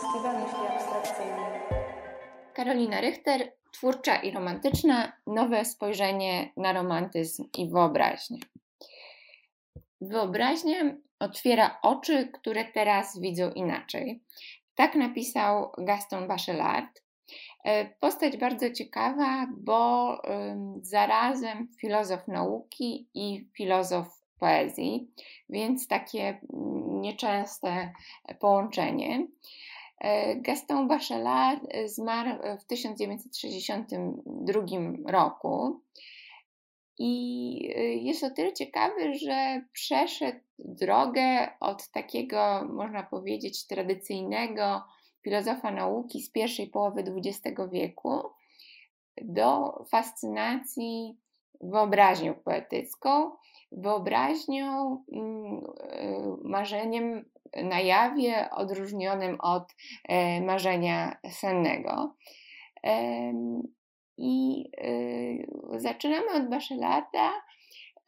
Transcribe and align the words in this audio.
Festiwal 0.00 0.42
Myśli 0.42 0.66
Abstrakcyjnej. 0.66 1.60
Karolina 2.54 3.00
Richter, 3.00 3.52
twórcza 3.72 4.16
i 4.16 4.30
romantyczna, 4.30 5.12
nowe 5.26 5.64
spojrzenie 5.64 6.52
na 6.56 6.72
romantyzm 6.72 7.44
i 7.58 7.70
wyobraźnię. 7.70 8.38
Wyobraźnia 10.00 10.76
otwiera 11.18 11.78
oczy, 11.82 12.28
które 12.32 12.64
teraz 12.64 13.20
widzą 13.20 13.50
inaczej. 13.50 14.22
Tak 14.74 14.94
napisał 14.94 15.72
Gaston 15.78 16.28
Bachelard. 16.28 17.02
E, 17.64 17.84
postać 17.84 18.36
bardzo 18.36 18.70
ciekawa, 18.70 19.46
bo 19.56 20.16
zarazem 20.82 21.68
filozof 21.80 22.28
nauki 22.28 23.08
i 23.14 23.48
filozof 23.56 24.20
poezji, 24.40 25.10
więc 25.48 25.88
takie 25.88 26.28
mm, 26.28 27.00
nieczęste 27.00 27.92
połączenie. 28.40 29.26
E, 30.00 30.36
Gaston 30.36 30.88
Bachelard 30.88 31.62
zmarł 31.86 32.30
w 32.60 32.64
1962 32.64 34.62
roku. 35.06 35.80
I 37.02 37.72
y, 37.76 37.82
jest 37.94 38.24
o 38.24 38.30
tyle 38.30 38.52
ciekawy, 38.52 39.14
że 39.14 39.62
przeszedł 39.72 40.40
drogę 40.58 41.48
od 41.60 41.88
takiego, 41.88 42.64
można 42.68 43.02
powiedzieć, 43.02 43.66
tradycyjnego 43.66 44.82
filozofa 45.24 45.70
nauki 45.70 46.22
z 46.22 46.30
pierwszej 46.30 46.66
połowy 46.66 47.04
XX 47.16 47.60
wieku 47.72 48.22
do 49.22 49.72
fascynacji 49.90 51.18
wyobraźnią 51.60 52.34
poetycką, 52.34 53.30
wyobraźnią, 53.72 54.98
mm, 55.12 55.62
marzeniem 56.44 57.24
na 57.56 57.80
jawie 57.80 58.50
odróżnionym 58.50 59.40
od 59.40 59.74
e, 60.08 60.40
marzenia 60.40 61.16
sennego. 61.30 62.14
I 64.22 64.64
y, 64.84 65.80
zaczynamy 65.80 66.32
od 66.32 66.48
Bachelarda, 66.48 67.32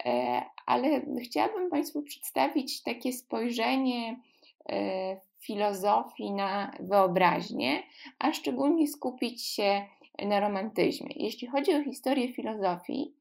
e, 0.05 0.43
ale 0.67 1.03
chciałabym 1.25 1.71
Państwu 1.71 2.03
przedstawić 2.03 2.83
takie 2.83 3.13
spojrzenie 3.13 4.21
e, 4.69 5.21
filozofii 5.41 6.31
na 6.31 6.73
wyobraźnię, 6.81 7.83
a 8.19 8.33
szczególnie 8.33 8.89
skupić 8.89 9.47
się 9.47 9.87
na 10.19 10.41
romantyzmie. 10.41 11.11
Jeśli 11.17 11.49
chodzi 11.49 11.75
o 11.75 11.85
historię 11.85 12.33
filozofii, 12.33 13.15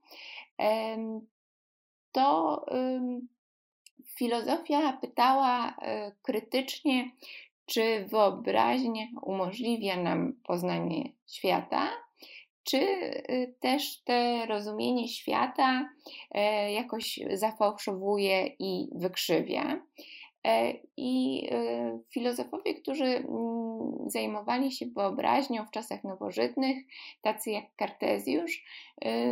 to 2.12 2.66
filozofia 4.18 4.98
pytała 5.02 5.76
e, 5.82 6.12
krytycznie, 6.22 7.12
czy 7.66 8.06
wyobraźnia 8.10 9.06
umożliwia 9.22 9.98
nam 9.98 10.34
poznanie 10.44 11.10
świata, 11.28 11.90
czy 12.64 12.78
y, 12.78 13.56
też 13.60 14.02
te 14.04 14.46
rozumienie 14.46 15.08
świata 15.08 15.90
e, 16.32 16.72
jakoś 16.74 17.20
zafałszowuje 17.34 18.48
i 18.60 18.90
wykrzywia. 18.96 19.82
E, 20.48 20.74
I 20.98 21.48
e, 21.52 22.00
filozofowie, 22.10 22.74
którzy 22.74 23.06
mm, 23.06 24.10
zajmowali 24.10 24.72
się 24.72 24.86
wyobraźnią 24.86 25.66
w 25.66 25.72
czasach 25.72 26.04
nowożytnych, 26.04 26.78
tacy 27.22 27.52
jak 27.52 27.76
Kartezjusz, 27.76 28.64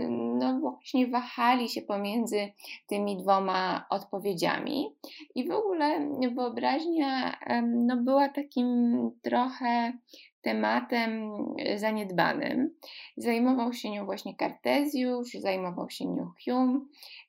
no 0.10 0.60
właśnie 0.60 1.08
wahali 1.08 1.70
się 1.70 1.82
pomiędzy 1.82 2.52
tymi 2.88 3.18
dwoma 3.18 3.86
odpowiedziami. 3.90 4.90
I 5.36 5.48
w 5.48 5.52
ogóle 5.52 6.10
wyobraźnia 6.36 7.40
no, 7.64 7.98
była 7.98 8.30
takim 8.30 9.12
trochę 9.22 9.94
tematem 10.42 11.32
e, 11.60 11.80
zaniedbanym. 11.80 12.76
Zajmował 13.18 13.74
się 13.74 13.90
nią 13.90 14.06
właśnie 14.06 14.36
Kartezjusz, 14.36 15.32
zajmował 15.34 15.90
się 15.90 16.06
nią 16.06 16.32
Hume, 16.46 16.80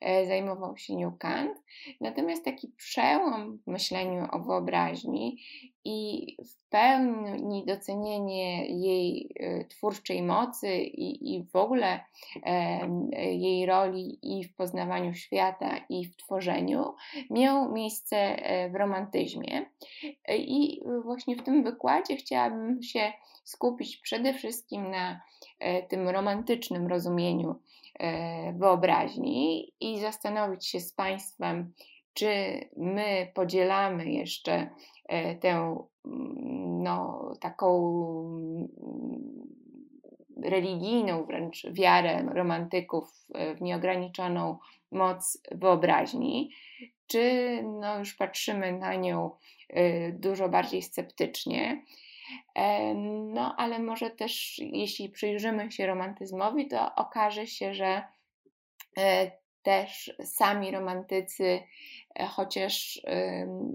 e, 0.00 0.26
zajmował 0.26 0.76
się 0.76 0.96
nią 0.96 1.16
Kant. 1.18 1.62
Natomiast 2.00 2.44
taki 2.44 2.68
przełom 2.68 3.58
w 3.58 3.66
myśleniu 3.66 4.26
o 4.30 4.38
wyobraźni 4.38 5.42
i 5.84 6.36
w 6.44 6.68
pełni 6.70 7.64
docenienie 7.66 8.66
jej 8.66 9.30
e, 9.40 9.64
twórczej 9.64 10.22
mocy 10.22 10.76
i, 10.76 11.34
i 11.34 11.44
w 11.44 11.56
ogóle 11.56 12.00
jej 13.32 13.66
roli 13.66 14.18
i 14.22 14.44
w 14.44 14.54
poznawaniu 14.56 15.14
świata, 15.14 15.76
i 15.88 16.04
w 16.04 16.16
tworzeniu, 16.16 16.94
miał 17.30 17.72
miejsce 17.72 18.36
w 18.72 18.74
romantyzmie. 18.74 19.70
I 20.28 20.80
właśnie 21.04 21.36
w 21.36 21.42
tym 21.42 21.64
wykładzie 21.64 22.16
chciałabym 22.16 22.82
się 22.82 23.12
skupić 23.44 23.96
przede 23.96 24.34
wszystkim 24.34 24.90
na 24.90 25.20
e, 25.58 25.82
tym 25.82 26.08
romantycznym 26.08 26.86
rozumieniu 26.86 27.54
e, 27.98 28.52
wyobraźni 28.52 29.72
i 29.80 30.00
zastanowić 30.00 30.66
się 30.66 30.80
z 30.80 30.92
Państwem, 30.92 31.72
czy 32.14 32.60
my 32.76 33.30
podzielamy 33.34 34.10
jeszcze 34.10 34.70
e, 35.08 35.34
tę 35.34 35.48
mm, 36.06 36.82
no, 36.82 37.32
taką 37.40 37.68
mm, 38.26 38.68
religijną 40.44 41.24
wręcz 41.24 41.66
wiarę 41.72 42.24
romantyków 42.32 43.26
w 43.56 43.60
nieograniczoną 43.60 44.58
moc 44.92 45.42
wyobraźni, 45.50 46.50
czy 47.06 47.62
no, 47.62 47.98
już 47.98 48.14
patrzymy 48.14 48.72
na 48.72 48.94
nią 48.94 49.30
dużo 50.12 50.48
bardziej 50.48 50.82
sceptycznie? 50.82 51.82
No, 53.34 53.54
ale 53.56 53.78
może 53.78 54.10
też, 54.10 54.58
jeśli 54.58 55.08
przyjrzymy 55.08 55.72
się 55.72 55.86
romantyzmowi, 55.86 56.68
to 56.68 56.94
okaże 56.94 57.46
się, 57.46 57.74
że 57.74 58.02
e, 58.98 59.30
też 59.62 60.12
sami 60.24 60.70
romantycy, 60.70 61.62
chociaż 62.26 63.02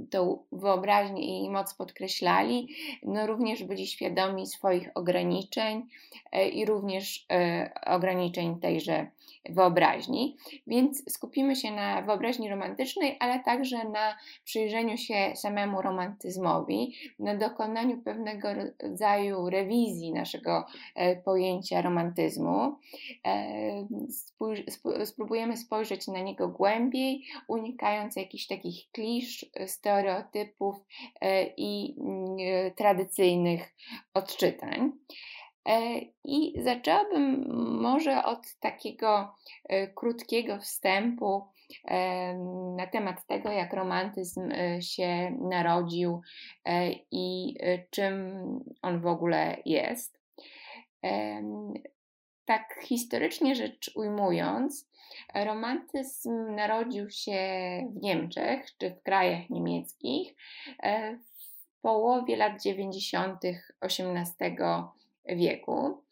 tą 0.10 0.44
wyobraźnię 0.52 1.44
i 1.44 1.50
moc 1.50 1.74
podkreślali, 1.74 2.68
no 3.04 3.28
również 3.28 3.64
byli 3.64 3.88
świadomi 3.88 4.48
swoich 4.48 4.90
ograniczeń 4.96 5.88
e, 6.32 6.50
i 6.50 6.66
również 6.66 7.26
ograniczeń 7.86 8.60
tejże 8.60 9.08
wyobraźni. 9.50 10.38
Więc 10.68 11.14
skupimy 11.14 11.56
się 11.56 11.72
na 11.72 12.02
wyobraźni 12.02 12.50
romantycznej, 12.50 13.18
ale 13.20 13.40
także 13.40 13.90
na 13.90 14.18
przyjrzeniu 14.44 14.98
się 14.98 15.32
samemu 15.36 15.82
romantyzmowi, 15.82 16.96
na 17.20 17.36
dokonaniu 17.36 17.98
pewnego 17.98 18.48
rodzaju 18.54 19.50
rewizji 19.50 20.14
naszego 20.14 20.66
e, 20.96 21.16
pojęcia 21.16 21.82
romantyzmu. 21.82 22.76
E, 23.28 23.88
spróbujemy 25.06 25.58
spojrzeć 25.58 26.08
na 26.08 26.20
niego 26.20 26.48
głębiej, 26.48 27.24
unikając 27.48 28.16
jakichś 28.16 28.35
takich 28.48 28.92
klisz, 28.92 29.46
stereotypów 29.68 30.76
e, 31.22 31.46
i 31.58 31.96
mm, 32.00 32.38
tradycyjnych 32.76 33.76
odczytań. 34.14 34.92
E, 35.68 36.00
I 36.24 36.54
zaczęłabym 36.64 37.46
może 37.82 38.24
od 38.24 38.56
takiego 38.60 39.36
e, 39.70 39.88
krótkiego 39.88 40.60
wstępu 40.60 41.48
e, 41.86 42.34
na 42.78 42.88
temat 42.88 43.28
tego, 43.28 43.52
jak 43.52 43.74
romantyzm 43.74 44.50
się 44.82 45.38
narodził 45.42 46.22
i 47.12 47.56
czym 47.90 48.34
on 48.82 49.02
w 49.02 49.08
ogóle 49.08 49.58
jest. 49.66 50.20
Tak 52.46 52.80
historycznie 52.84 53.56
rzecz 53.56 53.92
ujmując, 53.96 54.90
romantyzm 55.36 56.56
narodził 56.56 57.10
się 57.10 57.40
w 57.92 58.02
Niemczech 58.02 58.78
czy 58.78 58.90
w 58.90 59.04
krajach 59.04 59.50
niemieckich 59.50 60.36
w 61.20 61.82
połowie 61.82 62.36
lat 62.36 62.62
90. 62.62 63.42
XVIII 63.82 64.58
wieku. 65.26 66.04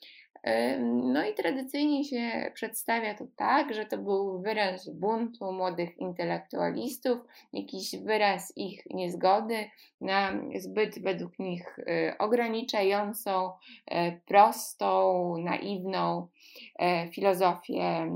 No 0.80 1.26
i 1.26 1.34
tradycyjnie 1.34 2.04
się 2.04 2.52
przedstawia 2.54 3.14
to 3.14 3.26
tak, 3.36 3.74
że 3.74 3.86
to 3.86 3.98
był 3.98 4.42
wyraz 4.42 4.90
buntu 4.90 5.52
młodych 5.52 5.98
intelektualistów, 5.98 7.18
jakiś 7.54 7.96
wyraz 7.96 8.54
ich 8.56 8.86
niezgody 8.90 9.70
na 10.02 10.34
zbyt 10.60 11.04
według 11.04 11.40
nich 11.40 11.80
y, 11.80 12.18
ograniczającą, 12.18 13.52
y, 13.52 14.22
prostą, 14.26 15.38
naiwną 15.38 16.28
y, 17.08 17.12
filozofię 17.12 18.12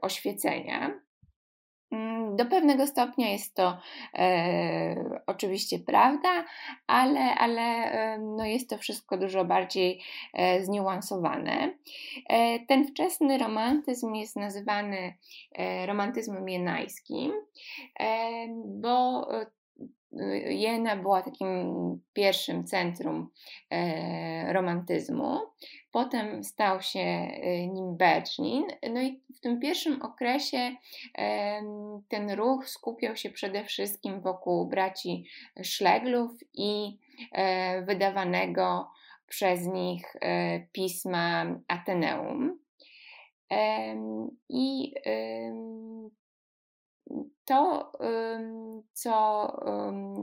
oświecenia. 0.00 1.07
Do 2.38 2.46
pewnego 2.46 2.86
stopnia 2.86 3.28
jest 3.28 3.54
to 3.54 3.78
e, 4.14 5.20
oczywiście 5.26 5.78
prawda, 5.78 6.44
ale, 6.86 7.20
ale 7.20 7.62
e, 7.62 8.18
no 8.18 8.44
jest 8.44 8.70
to 8.70 8.78
wszystko 8.78 9.16
dużo 9.16 9.44
bardziej 9.44 10.00
e, 10.34 10.64
zniuansowane. 10.64 11.74
E, 12.28 12.58
ten 12.58 12.86
wczesny 12.86 13.38
romantyzm 13.38 14.14
jest 14.14 14.36
nazywany 14.36 15.14
e, 15.52 15.86
romantyzmem 15.86 16.48
jenajskim, 16.48 17.32
e, 18.00 18.46
bo 18.66 19.28
Jena 20.48 20.96
była 20.96 21.22
takim 21.22 21.74
pierwszym 22.12 22.64
centrum 22.64 23.30
romantyzmu. 24.48 25.38
Potem 25.92 26.44
stał 26.44 26.82
się 26.82 27.26
nim 27.72 27.96
Berlin. 27.96 28.66
No 28.92 29.02
i 29.02 29.22
w 29.36 29.40
tym 29.40 29.60
pierwszym 29.60 30.02
okresie 30.02 30.76
ten 32.08 32.30
ruch 32.30 32.68
skupiał 32.68 33.16
się 33.16 33.30
przede 33.30 33.64
wszystkim 33.64 34.20
wokół 34.20 34.68
braci 34.68 35.24
Szleglów 35.62 36.30
i 36.54 36.98
wydawanego 37.82 38.90
przez 39.26 39.66
nich 39.66 40.16
pisma 40.72 41.46
Ateneum. 41.68 42.58
I 44.48 44.94
to, 47.44 47.92
co 48.92 49.46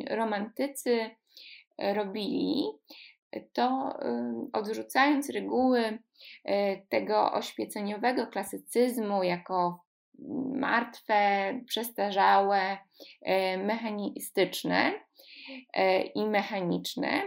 romantycy 0.10 1.10
robili, 1.78 2.64
to 3.54 3.94
odrzucając 4.54 5.30
reguły 5.30 6.00
e, 6.46 6.78
tego 6.78 7.32
oświeceniowego 7.32 8.28
klasycyzmu 8.28 9.24
jako 9.24 9.86
martwe, 10.54 11.16
przestarzałe, 11.68 12.78
e, 13.22 13.58
mechanistyczne 13.58 14.94
e, 15.74 16.02
i 16.02 16.26
mechaniczne, 16.30 17.22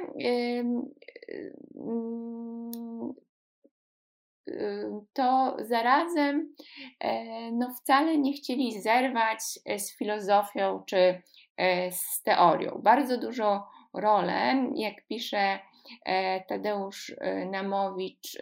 to 5.13 5.57
zarazem 5.61 6.55
e, 7.01 7.53
no, 7.53 7.75
wcale 7.83 8.19
nie 8.19 8.33
chcieli 8.33 8.81
zerwać 8.81 9.39
e, 9.65 9.79
z 9.79 9.97
filozofią 9.97 10.83
czy 10.87 11.23
e, 11.57 11.93
z 11.93 12.23
teorią. 12.23 12.81
Bardzo 12.83 13.19
dużo 13.19 13.67
rolę, 13.95 14.71
jak 14.75 15.07
pisze 15.07 15.59
Tadeusz 16.49 17.15
Namowicz 17.51 18.39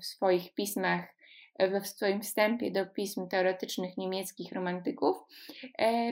w 0.00 0.04
swoich 0.04 0.54
pismach 0.54 1.14
we 1.58 1.80
swoim 1.80 2.22
wstępie 2.22 2.70
do 2.70 2.86
pism 2.86 3.28
teoretycznych 3.28 3.96
niemieckich 3.96 4.52
romantyków, 4.52 5.16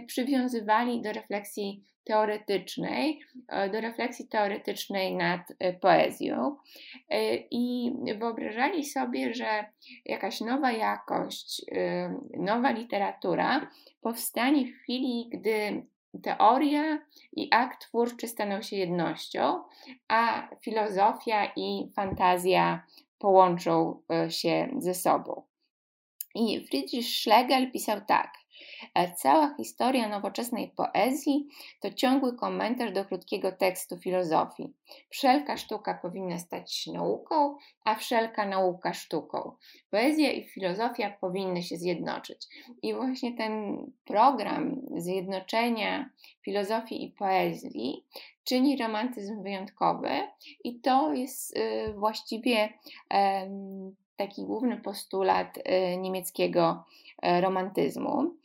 przywiązywali 0.07 1.03
do 1.03 1.13
refleksji 1.13 1.85
teoretycznej, 2.05 3.21
e, 3.49 3.71
do 3.71 3.81
refleksji 3.81 4.29
teoretycznej 4.29 5.17
nad 5.17 5.41
e, 5.59 5.73
poezją 5.73 6.56
e, 7.09 7.37
i 7.37 7.93
wyobrażali 8.19 8.85
sobie, 8.85 9.35
że 9.35 9.65
jakaś 10.05 10.41
nowa 10.41 10.73
jakość, 10.73 11.65
nowa 12.39 12.71
literatura 12.71 13.71
powstanie 14.01 14.67
w 14.67 14.77
chwili, 14.77 15.31
gdy 15.33 15.87
teoria 16.23 16.99
i 17.33 17.49
akt 17.51 17.81
twórczy 17.81 18.29
staną 18.29 18.62
się 18.62 18.77
jednością, 18.77 19.62
a 20.09 20.49
filozofia 20.61 21.53
i 21.57 21.91
fantazja 21.97 22.87
połączą 23.19 24.00
się 24.29 24.69
ze 24.79 24.95
sobą. 24.95 25.43
I 26.35 26.67
Friedrich 26.67 27.07
Schlegel 27.07 27.73
pisał 27.73 28.00
tak. 28.07 28.44
Cała 29.17 29.55
historia 29.56 30.09
nowoczesnej 30.09 30.73
poezji 30.77 31.47
to 31.81 31.91
ciągły 31.91 32.37
komentarz 32.37 32.93
do 32.93 33.05
krótkiego 33.05 33.53
tekstu 33.53 33.99
filozofii. 33.99 34.73
Wszelka 35.09 35.56
sztuka 35.56 35.99
powinna 36.03 36.39
stać 36.39 36.75
się 36.75 36.93
nauką, 36.93 37.56
a 37.85 37.95
wszelka 37.95 38.47
nauka 38.47 38.95
sztuką. 38.95 39.53
Poezja 39.91 40.33
i 40.33 40.45
filozofia 40.45 41.11
powinny 41.11 41.62
się 41.62 41.77
zjednoczyć. 41.77 42.47
I 42.83 42.95
właśnie 42.95 43.37
ten 43.37 43.77
program 44.05 44.81
zjednoczenia 44.97 46.11
filozofii 46.43 47.05
i 47.05 47.11
poezji 47.11 48.05
czyni 48.45 48.77
romantyzm 48.77 49.43
wyjątkowy, 49.43 50.09
i 50.65 50.81
to 50.81 51.12
jest 51.12 51.57
y, 51.57 51.93
właściwie 51.93 52.69
taki 54.17 54.43
główny 54.43 54.77
postulat 54.77 55.59
y, 55.59 55.97
niemieckiego 55.97 56.85
romantyzmu. 57.22 58.37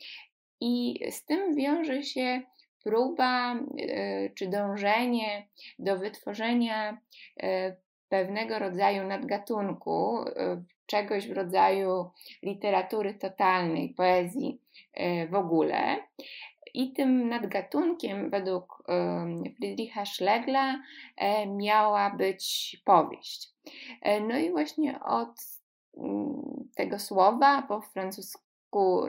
I 0.62 1.00
z 1.12 1.26
tym 1.26 1.56
wiąże 1.56 2.04
się 2.04 2.42
próba 2.84 3.56
y, 3.56 4.34
czy 4.36 4.48
dążenie 4.48 5.48
do 5.80 5.98
wytworzenia 5.98 6.98
y, 7.44 7.76
pewnego 8.10 8.60
rodzaju 8.60 9.08
nadgatunku, 9.08 10.18
czegoś 10.86 11.28
w 11.28 11.32
rodzaju 11.32 12.10
literatury 12.44 13.14
totalnej, 13.14 13.94
poezji 13.94 14.62
w 15.30 15.36
ogóle. 15.36 15.98
I 16.74 16.94
tym 16.94 17.30
nadgatunkiem 17.30 18.30
według 18.30 18.84
Friedricha 19.58 20.06
Schlegla 20.06 20.82
e, 21.18 21.48
miała 21.48 22.10
być 22.10 22.78
powieść. 22.86 23.54
E, 24.02 24.22
no 24.22 24.38
i 24.38 24.52
właśnie 24.52 25.00
od 25.04 25.36
tego 26.76 27.00
słowa 27.00 27.62
po 27.62 27.82
francusku 27.82 28.49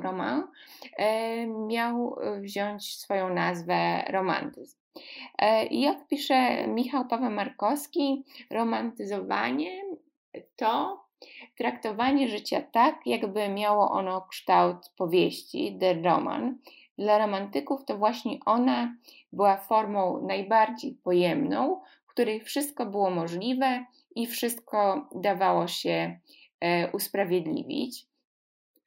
roman 0.03 0.49
e, 0.97 1.47
miał 1.47 2.17
wziąć 2.41 2.99
swoją 2.99 3.35
nazwę 3.35 4.05
romantyzm. 4.11 4.79
E, 5.39 5.67
jak 5.67 6.07
pisze 6.07 6.67
Michał 6.67 7.07
Paweł 7.07 7.31
Markowski, 7.31 8.25
romantyzowanie 8.51 9.83
to 10.57 11.01
traktowanie 11.59 12.29
życia 12.29 12.63
tak, 12.73 13.01
jakby 13.07 13.49
miało 13.49 13.91
ono 13.91 14.21
kształt 14.21 14.77
powieści, 14.97 15.79
der 15.79 16.03
roman. 16.03 16.59
Dla 16.99 17.19
romantyków 17.19 17.85
to 17.85 17.99
właśnie 17.99 18.39
ona 18.47 18.95
była 19.33 19.57
formą 19.57 20.27
najbardziej 20.27 20.95
pojemną, 21.05 21.81
w 22.07 22.11
której 22.11 22.41
wszystko 22.41 22.87
było 22.87 23.11
możliwe 23.11 23.85
i 24.17 24.27
wszystko 24.27 25.09
dawało 25.15 25.67
się 25.67 26.21
E, 26.61 26.93
usprawiedliwić. 26.93 28.07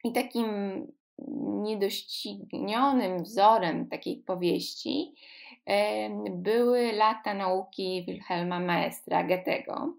I 0.04 0.12
takim 0.12 0.46
niedoścignionym 1.62 3.22
wzorem 3.22 3.88
takiej 3.88 4.16
powieści 4.16 5.14
były 6.30 6.92
lata 6.92 7.34
nauki 7.34 8.04
Wilhelma 8.06 8.60
Maestra 8.60 9.24
Goethego. 9.24 9.94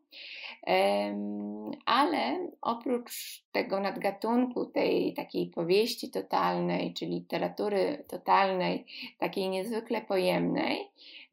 Ale 1.86 2.50
oprócz 2.62 3.44
tego 3.52 3.80
nadgatunku, 3.80 4.66
tej 4.66 5.14
takiej 5.14 5.48
powieści 5.48 6.12
totalnej, 6.12 6.94
czy 6.94 7.06
literatury 7.06 8.06
totalnej, 8.08 8.86
takiej 9.20 9.50
niezwykle 9.50 10.02
pojemnej, 10.02 10.80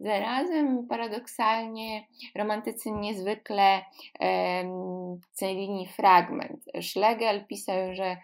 Zarazem 0.02 0.86
paradoksalnie 0.88 2.06
romantycy 2.34 2.90
niezwykle 2.90 3.82
cenili 5.32 5.86
fragment. 5.86 6.64
Schlegel 6.80 7.46
pisał, 7.46 7.94
że 7.94 8.16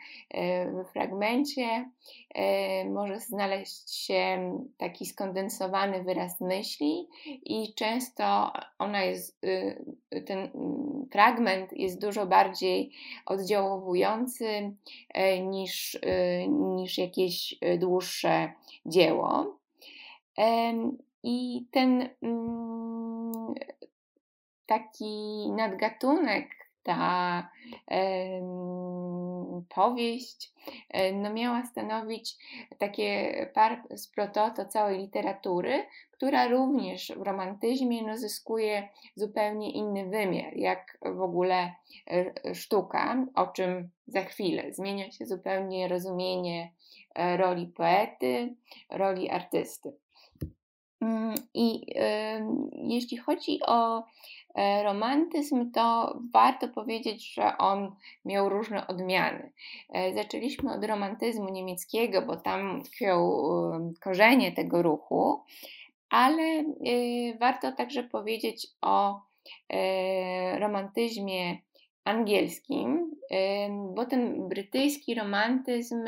w 0.84 0.92
fragmencie 0.92 1.90
może 2.90 3.20
znaleźć 3.20 4.04
się 4.04 4.52
taki 4.76 5.06
skondensowany 5.06 6.02
wyraz 6.02 6.40
myśli 6.40 7.08
i 7.44 7.74
często 7.74 8.52
ona 8.78 9.02
jest, 9.04 9.44
y, 9.44 9.84
ten 10.26 10.50
fragment 11.12 11.72
jest 11.72 12.00
dużo 12.00 12.26
bardziej 12.26 12.90
oddziałowujący 13.26 14.74
e, 15.08 15.40
niż, 15.40 15.94
y, 15.94 16.00
niż 16.48 16.98
jakieś 16.98 17.54
dłuższe 17.78 18.52
dzieło. 18.86 19.57
I 21.22 21.66
ten 21.70 22.08
mm, 22.22 23.54
taki 24.66 25.50
nadgatunek, 25.50 26.48
ta 26.82 27.50
powieść, 29.68 30.52
no 31.12 31.32
miała 31.32 31.64
stanowić 31.64 32.36
takie 32.78 33.50
par 33.54 33.82
prototo 34.14 34.64
całej 34.64 34.98
literatury, 34.98 35.86
która 36.10 36.48
również 36.48 37.12
w 37.16 37.22
romantyzmie 37.22 38.02
no, 38.02 38.16
zyskuje 38.16 38.88
zupełnie 39.14 39.72
inny 39.72 40.06
wymiar, 40.06 40.56
jak 40.56 40.98
w 41.02 41.20
ogóle 41.20 41.74
e, 42.10 42.54
sztuka, 42.54 43.26
o 43.34 43.46
czym 43.46 43.90
za 44.06 44.22
chwilę. 44.22 44.72
Zmienia 44.72 45.10
się 45.10 45.26
zupełnie 45.26 45.88
rozumienie 45.88 46.72
e, 47.14 47.36
roli 47.36 47.66
poety, 47.66 48.54
roli 48.90 49.30
artysty. 49.30 49.92
Mm, 51.00 51.34
I 51.54 51.86
jeśli 52.72 53.16
chodzi 53.16 53.58
o 53.66 54.04
e, 54.54 54.82
romantyzm, 54.82 55.70
to 55.70 56.16
warto 56.32 56.68
powiedzieć, 56.68 57.34
że 57.34 57.58
on 57.58 57.94
miał 58.24 58.48
różne 58.48 58.86
odmiany. 58.86 59.52
E, 59.92 60.14
zaczęliśmy 60.14 60.72
od 60.72 60.84
romantyzmu 60.84 61.48
niemieckiego, 61.48 62.22
bo 62.22 62.36
tam 62.36 62.82
tkwią 62.82 63.40
korzenie 64.00 64.52
tego 64.52 64.82
ruchu, 64.82 65.44
ale 66.10 66.42
e, 66.42 66.64
warto 67.40 67.72
także 67.72 68.02
powiedzieć 68.02 68.66
o 68.80 69.28
romantyzmie 70.58 71.58
angielskim, 72.04 73.10
bo 73.94 74.06
ten 74.06 74.48
brytyjski 74.48 75.14
romantyzm 75.14 76.04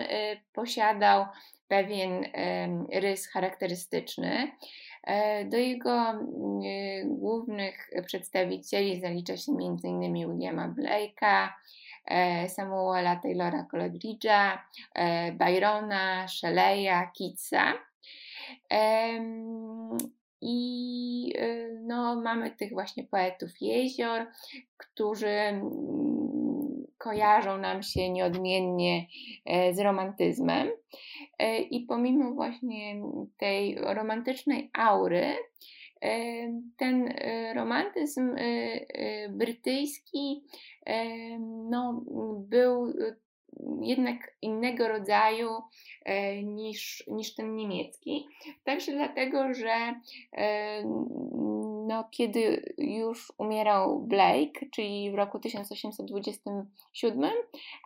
posiadał 0.52 1.24
pewien 1.70 2.24
rys 2.92 3.28
charakterystyczny. 3.28 4.52
Do 5.44 5.56
jego 5.56 6.12
głównych 7.04 7.90
przedstawicieli 8.06 9.00
zalicza 9.00 9.36
się 9.36 9.52
m.in. 9.52 10.14
Williama 10.14 10.74
Blake'a, 10.78 11.48
Samuela 12.48 13.16
Taylora 13.16 13.66
Coleridge'a, 13.72 14.58
Byrona, 15.32 16.26
Shelley'a, 16.26 17.06
Keatsa. 17.18 17.72
I 20.42 21.34
no, 21.82 22.20
mamy 22.20 22.50
tych 22.50 22.72
właśnie 22.72 23.04
poetów 23.04 23.50
jezior, 23.60 24.26
którzy 24.76 25.28
mm, 25.28 26.49
kojarzą 27.00 27.58
nam 27.58 27.82
się 27.82 28.10
nieodmiennie 28.10 29.06
e, 29.46 29.74
z 29.74 29.78
romantyzmem. 29.78 30.68
E, 31.38 31.58
I 31.58 31.80
pomimo 31.80 32.30
właśnie 32.30 33.02
tej 33.38 33.74
romantycznej 33.78 34.70
aury, 34.72 35.36
e, 36.02 36.16
ten 36.76 37.14
romantyzm 37.54 38.36
brytyjski 39.30 40.42
no, 41.70 42.02
był 42.48 42.92
jednak 43.82 44.16
innego 44.42 44.88
rodzaju 44.88 45.48
niż, 46.42 47.04
niż 47.06 47.34
ten 47.34 47.54
niemiecki. 47.54 48.28
Także 48.64 48.92
dlatego, 48.92 49.54
że 49.54 50.00
no, 51.90 52.08
kiedy 52.10 52.74
już 52.78 53.32
umierał 53.38 54.00
Blake, 54.00 54.66
czyli 54.74 55.12
w 55.12 55.14
roku 55.14 55.38
1827, 55.38 57.30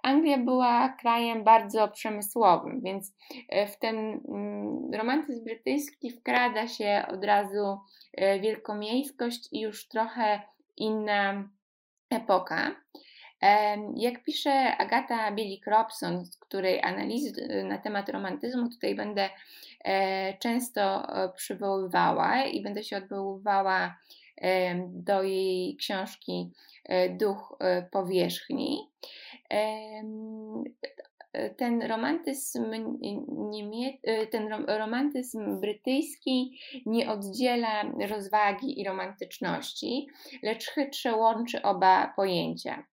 Anglia 0.03 0.39
była 0.39 0.89
krajem 0.89 1.45
bardzo 1.45 1.89
przemysłowym, 1.89 2.81
więc 2.81 3.15
e, 3.49 3.67
w 3.67 3.79
ten 3.79 3.97
mm, 3.97 4.95
romantyzm 4.95 5.45
brytyjski 5.45 6.11
wkrada 6.11 6.69
się 6.69 7.05
od 7.09 7.25
razu 7.25 7.79
wielkomiejskość 8.41 9.49
i 9.53 9.61
już 9.61 9.89
trochę 9.89 10.43
inna 10.77 11.49
epoka. 12.11 12.77
Jak 13.97 14.23
pisze 14.23 14.77
Agata 14.77 15.33
Bielik-Robson, 15.33 16.25
której 16.41 16.83
analizy 16.83 17.65
na 17.65 17.79
temat 17.79 18.09
romantyzmu 18.09 18.69
tutaj 18.69 18.95
będę 18.95 19.31
e, 19.85 20.39
często 20.39 20.81
e, 20.81 21.33
przywoływała 21.33 22.45
i 22.45 22.63
będę 22.63 22.85
się 22.85 22.97
odwoływała 22.97 23.97
do 24.87 25.23
jej 25.23 25.77
książki 25.77 26.51
e, 26.85 27.09
Duch 27.09 27.59
powierzchni 27.91 28.79
ten 31.57 31.83
romantyzm, 31.83 32.65
niemie, 33.29 33.99
ten 34.31 34.49
romantyzm 34.67 35.61
brytyjski 35.61 36.59
nie 36.87 37.11
oddziela 37.11 37.85
rozwagi 38.09 38.81
i 38.81 38.85
romantyczności, 38.85 40.07
lecz 40.43 40.67
chytrze 40.67 41.17
łączy 41.17 41.63
oba 41.63 42.13
pojęcia. 42.17 42.85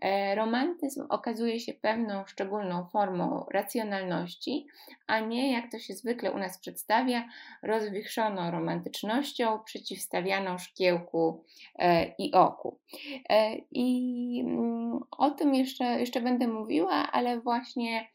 E, 0.00 0.34
romantyzm 0.34 1.06
okazuje 1.08 1.60
się 1.60 1.72
pewną 1.72 2.26
szczególną 2.26 2.86
formą 2.86 3.46
racjonalności, 3.50 4.66
a 5.06 5.20
nie, 5.20 5.52
jak 5.52 5.70
to 5.72 5.78
się 5.78 5.94
zwykle 5.94 6.32
u 6.32 6.38
nas 6.38 6.58
przedstawia, 6.58 7.28
rozwichrzoną 7.62 8.50
romantycznością 8.50 9.58
przeciwstawianą 9.64 10.58
szkiełku 10.58 11.44
e, 11.78 12.14
i 12.18 12.32
oku. 12.32 12.78
E, 13.30 13.56
I 13.70 14.42
mm, 14.46 15.00
o 15.10 15.30
tym 15.30 15.54
jeszcze, 15.54 15.84
jeszcze 15.84 16.20
będę 16.20 16.48
mówiła, 16.48 17.12
ale 17.12 17.40
właśnie 17.40 18.08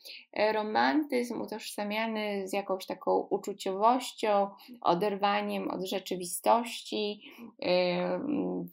romantyzm 0.53 1.41
utożsamiany 1.41 2.47
z 2.47 2.53
jakąś 2.53 2.85
taką 2.85 3.27
uczuciowością, 3.29 4.49
oderwaniem 4.81 5.71
od 5.71 5.85
rzeczywistości, 5.85 7.21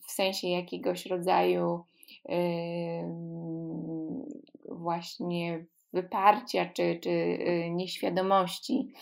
w 0.07 0.13
sensie 0.13 0.49
jakiegoś 0.49 1.07
rodzaju 1.07 1.85
właśnie 4.69 5.65
wyparcia 5.93 6.67
czy, 6.67 6.99
czy 7.03 7.11
y, 7.11 7.71
nieświadomości 7.71 8.93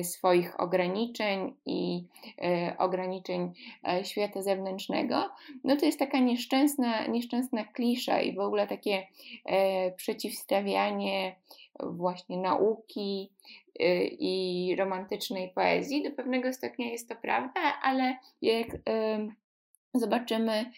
y, 0.00 0.04
swoich 0.04 0.60
ograniczeń 0.60 1.54
i 1.66 2.04
y, 2.28 2.78
ograniczeń 2.78 3.52
e, 3.88 4.04
świata 4.04 4.42
zewnętrznego, 4.42 5.30
no 5.64 5.76
to 5.76 5.86
jest 5.86 5.98
taka 5.98 6.18
nieszczęsna, 6.18 7.06
nieszczęsna 7.06 7.64
klisza 7.64 8.20
i 8.20 8.34
w 8.34 8.38
ogóle 8.38 8.66
takie 8.66 9.06
e, 9.46 9.90
przeciwstawianie 9.92 11.36
właśnie 11.82 12.36
nauki 12.36 13.30
i 14.18 14.74
romantycznej 14.78 15.48
poezji. 15.48 16.02
Do 16.02 16.10
pewnego 16.10 16.52
stopnia 16.52 16.86
jest 16.86 17.08
to 17.08 17.16
prawda, 17.16 17.60
ale 17.82 18.16
jak 18.42 18.66
zobaczymy, 19.94 20.70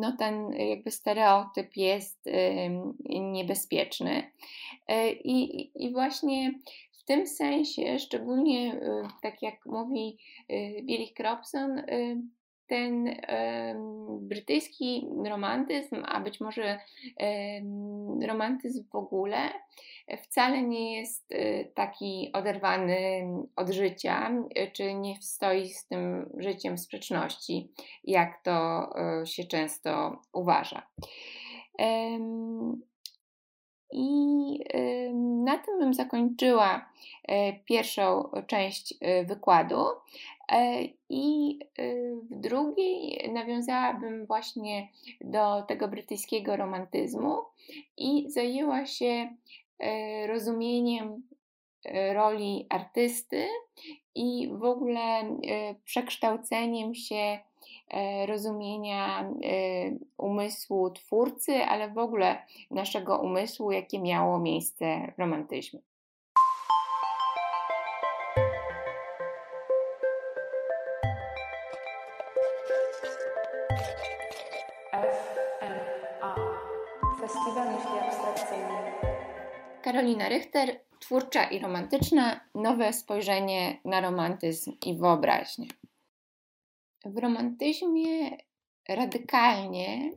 no 0.00 0.16
ten 0.18 0.52
jakby 0.52 0.90
stereotyp 0.90 1.76
jest 1.76 2.28
niebezpieczny. 3.08 4.30
E, 4.88 5.12
I, 5.12 5.70
i 5.74 5.92
właśnie 5.92 6.52
w 6.92 7.04
tym 7.04 7.26
sensie, 7.26 7.98
szczególnie 7.98 8.72
e, 8.72 9.08
tak 9.22 9.42
jak 9.42 9.66
mówi 9.66 10.18
e, 10.48 10.82
Billy 10.82 11.06
Cropson, 11.16 11.82
ten 12.70 13.16
brytyjski 14.20 15.08
romantyzm, 15.24 16.02
a 16.04 16.20
być 16.20 16.40
może 16.40 16.78
romantyzm 18.26 18.84
w 18.92 18.94
ogóle, 18.94 19.50
wcale 20.16 20.62
nie 20.62 21.00
jest 21.00 21.32
e, 21.32 21.64
taki 21.64 22.30
oderwany 22.32 23.26
od 23.56 23.70
życia, 23.70 24.30
e, 24.54 24.70
czy 24.70 24.94
nie 24.94 25.16
stoi 25.20 25.68
z 25.68 25.86
tym 25.86 26.30
życiem 26.38 26.76
w 26.76 26.80
sprzeczności, 26.80 27.72
jak 28.04 28.42
to 28.42 28.88
e, 29.22 29.26
się 29.26 29.44
często 29.44 30.22
uważa. 30.32 30.86
I 33.92 34.10
na 35.44 35.58
tym 35.58 35.78
bym 35.78 35.94
zakończyła 35.94 36.90
pierwszą 37.64 38.30
część 38.46 38.94
wykładu. 39.24 39.84
I 41.08 41.58
w 42.30 42.40
drugiej 42.40 43.30
nawiązałabym 43.32 44.26
właśnie 44.26 44.88
do 45.20 45.62
tego 45.62 45.88
brytyjskiego 45.88 46.56
romantyzmu 46.56 47.36
i 47.96 48.30
zajęła 48.30 48.86
się 48.86 49.36
rozumieniem 50.26 51.22
roli 52.12 52.66
artysty 52.68 53.46
i 54.14 54.48
w 54.52 54.64
ogóle 54.64 55.00
przekształceniem 55.84 56.94
się 56.94 57.38
rozumienia 58.26 59.30
umysłu 60.18 60.90
twórcy, 60.90 61.56
ale 61.56 61.90
w 61.90 61.98
ogóle 61.98 62.46
naszego 62.70 63.18
umysłu, 63.18 63.72
jakie 63.72 63.98
miało 63.98 64.38
miejsce 64.38 65.12
w 65.16 65.18
romantyzmie. 65.18 65.80
Karolina 79.90 80.28
Richter, 80.28 80.80
twórcza 81.00 81.44
i 81.44 81.58
romantyczna, 81.58 82.40
nowe 82.54 82.92
spojrzenie 82.92 83.80
na 83.84 84.00
romantyzm 84.00 84.72
i 84.86 84.94
wyobraźnię. 84.94 85.66
W 87.04 87.18
romantyzmie 87.18 88.30
radykalnie 88.88 90.12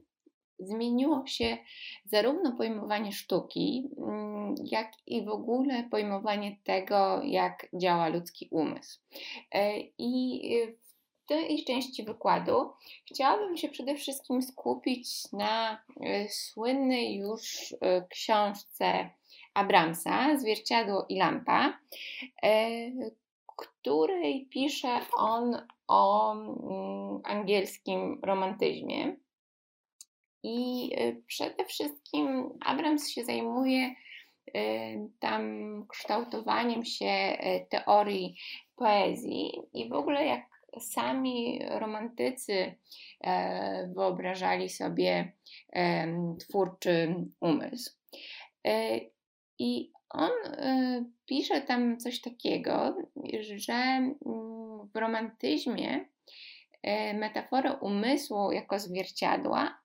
zmieniło 0.59 1.27
się 1.27 1.57
zarówno 2.05 2.51
pojmowanie 2.51 3.11
sztuki, 3.11 3.89
mm, 3.97 4.55
jak 4.63 4.91
i 5.07 5.25
w 5.25 5.29
ogóle 5.29 5.83
pojmowanie 5.83 6.57
tego, 6.63 7.21
jak 7.23 7.67
działa 7.73 8.07
ludzki 8.07 8.47
umysł. 8.51 8.99
E, 9.51 9.79
I 9.97 10.41
w 11.23 11.27
tej 11.27 11.65
części 11.65 12.03
wykładu 12.03 12.71
chciałabym 13.11 13.57
się 13.57 13.69
przede 13.69 13.95
wszystkim 13.95 14.41
skupić 14.41 15.31
na 15.31 15.83
e, 16.01 16.29
słynnej 16.29 17.15
już 17.15 17.75
e, 17.81 18.07
książce 18.09 19.09
Abramsa, 19.53 20.37
Zwierciadło 20.37 21.05
i 21.09 21.17
lampa, 21.17 21.79
e, 22.43 22.91
której 23.57 24.45
pisze 24.45 24.99
on 25.17 25.67
o 25.87 26.31
mm, 26.33 27.21
angielskim 27.23 28.19
romantyzmie. 28.23 29.15
I 30.43 30.89
e, 30.97 31.15
przede 31.27 31.65
wszystkim 31.65 32.49
Abrams 32.65 33.09
się 33.09 33.25
zajmuje 33.25 33.95
e, 34.55 35.09
tam 35.19 35.43
kształtowaniem 35.87 36.85
się 36.85 37.37
teorii 37.69 38.35
poezji 38.75 39.61
i 39.73 39.89
w 39.89 39.93
ogóle 39.93 40.25
jak 40.25 40.41
sami 40.79 41.61
romantycy 41.69 42.75
wyobrażali 43.95 44.69
sobie 44.69 45.33
twórczy 46.39 47.15
umysł. 47.39 47.91
I 49.59 49.91
on 50.09 50.31
y, 50.45 51.05
pisze 51.25 51.61
tam 51.61 51.97
coś 51.97 52.21
takiego, 52.21 52.97
że 53.57 53.73
mm, 53.73 54.13
w 54.93 54.95
romantyzmie 54.95 56.05
metafora 57.13 57.71
umysłu 57.71 58.51
jako 58.51 58.79
zwierciadła 58.79 59.83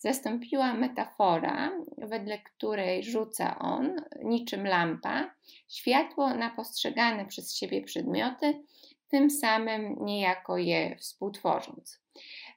zastąpiła 0.00 0.74
metafora, 0.74 1.72
wedle 1.98 2.38
której 2.38 3.04
rzuca 3.04 3.58
on, 3.58 3.96
niczym 4.22 4.66
lampa, 4.66 5.34
światło 5.68 6.34
na 6.34 6.50
postrzegane 6.50 7.26
przez 7.26 7.56
siebie 7.56 7.82
przedmioty, 7.82 8.62
tym 9.08 9.30
samym 9.30 9.96
niejako 10.04 10.58
je 10.58 10.96
współtworząc. 10.96 12.00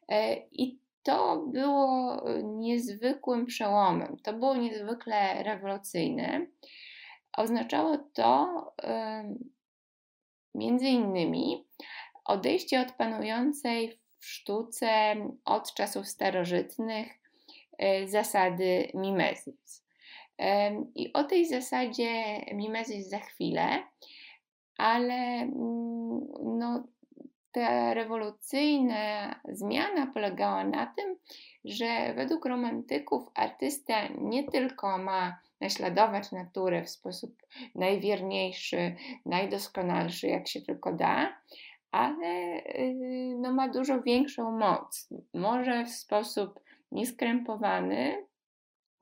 E, 0.10 0.38
I 0.52 0.80
to 1.04 1.38
było 1.38 2.22
niezwykłym 2.44 3.46
przełomem, 3.46 4.18
to 4.24 4.34
było 4.34 4.56
niezwykle 4.56 5.44
rewolucyjne. 5.44 6.48
Oznaczało 7.38 7.98
to 7.98 8.48
między 10.56 10.88
innymi 10.88 11.68
odejście 12.26 12.82
od 12.82 12.92
panującej 12.92 14.00
w 14.20 14.26
sztuce 14.26 15.16
od 15.46 15.74
czasów 15.74 16.08
starożytnych 16.08 17.24
E, 17.78 18.08
zasady 18.08 18.92
mimezis. 18.94 19.84
I 20.96 21.14
o 21.14 21.24
tej 21.24 21.46
zasadzie 21.46 22.40
mimezis 22.54 23.10
za 23.10 23.20
chwilę, 23.20 23.84
ale 24.78 25.14
mm, 25.14 26.28
no, 26.44 26.84
ta 27.54 27.94
rewolucyjna 27.94 29.36
zmiana 29.50 30.08
polegała 30.08 30.64
na 30.64 30.86
tym, 30.86 31.16
że 31.66 32.14
według 32.16 32.46
romantyków 32.46 33.24
artysta 33.36 34.08
nie 34.08 34.44
tylko 34.44 34.98
ma 34.98 35.40
naśladować 35.62 36.32
naturę 36.32 36.84
w 36.84 36.90
sposób 36.90 37.36
najwierniejszy, 37.76 38.96
najdoskonalszy, 39.26 40.28
jak 40.28 40.48
się 40.48 40.62
tylko 40.62 40.94
da, 40.94 41.38
ale 41.92 42.58
y, 42.58 43.36
no, 43.40 43.54
ma 43.54 43.70
dużo 43.70 44.02
większą 44.02 44.58
moc. 44.58 45.10
Może 45.34 45.86
w 45.86 45.90
sposób 45.90 46.60
nieskrępowany, 46.92 48.26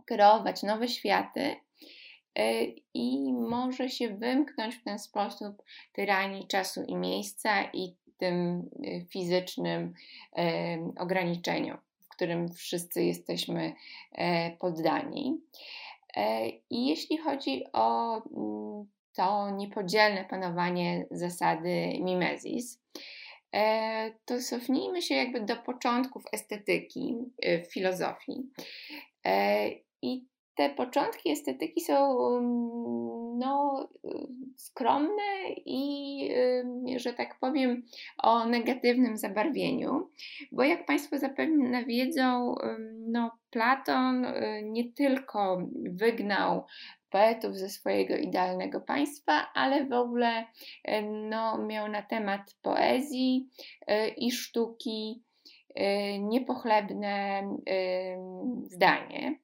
kreować 0.06 0.64
nowe 0.64 0.88
światy 0.88 1.56
e, 2.36 2.64
i 2.94 3.34
może 3.34 3.90
się 3.90 4.10
wymknąć 4.10 4.76
w 4.76 4.84
ten 4.84 5.00
sposób 5.00 5.64
tyranii 5.94 6.48
czasu 6.48 6.84
i 6.88 6.96
miejsca 6.96 7.64
i 7.74 7.96
tym 8.22 8.70
e, 8.84 9.06
fizycznym 9.06 9.94
e, 10.38 10.78
ograniczeniom, 10.98 11.78
w 12.02 12.08
którym 12.10 12.54
wszyscy 12.54 13.04
jesteśmy 13.04 13.74
poddani. 14.60 15.42
I 16.70 16.88
jeśli 16.88 17.18
chodzi 17.18 17.64
o 17.74 18.16
mm, 18.16 18.86
to 19.16 19.50
niepodzielne 19.50 20.26
panowanie 20.26 21.06
zasady 21.12 22.00
mimezis, 22.00 22.82
E, 23.56 24.12
to 24.26 24.42
cofnijmy 24.42 25.02
się 25.02 25.16
jakby 25.16 25.42
do 25.42 25.56
początków 25.56 26.24
estetyki 26.34 27.16
e, 27.42 27.62
w 27.64 27.74
filozofii. 27.74 28.50
E, 29.26 29.70
I 30.02 30.26
te 30.56 30.70
początki 30.70 31.30
estetyki 31.30 31.82
są 31.82 32.28
mm, 32.38 33.21
no, 33.38 33.88
skromne 34.58 35.50
i, 35.66 36.30
że 36.98 37.14
tak 37.14 37.40
powiem, 37.40 37.84
o 38.18 38.46
negatywnym 38.46 39.18
zabarwieniu, 39.18 40.10
bo 40.52 40.64
jak 40.64 40.86
Państwo 40.86 41.18
zapewne 41.18 41.86
wiedzą, 41.86 42.56
no, 43.08 43.32
Platon 43.50 44.26
nie 44.64 44.94
tylko 44.94 45.68
wygnał 45.74 46.66
poetów 47.10 47.58
ze 47.58 47.70
swojego 47.70 48.16
idealnego 48.16 48.82
państwa, 48.82 49.34
ale 49.54 49.86
w 49.86 49.94
ogóle 49.94 50.46
no, 51.30 51.58
miał 51.58 51.88
na 51.88 52.02
temat 52.02 52.42
poezji 52.62 53.50
i 54.18 54.32
sztuki 54.32 55.24
niepochlebne 56.20 57.44
zdanie. 58.64 59.36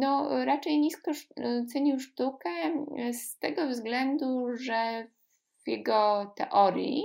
No, 0.00 0.44
raczej 0.44 0.78
nisko 0.78 1.10
cenił 1.72 2.00
sztukę 2.00 2.50
z 3.12 3.38
tego 3.38 3.68
względu, 3.68 4.56
że 4.56 5.06
w 5.64 5.68
jego 5.68 6.32
teorii, 6.36 7.04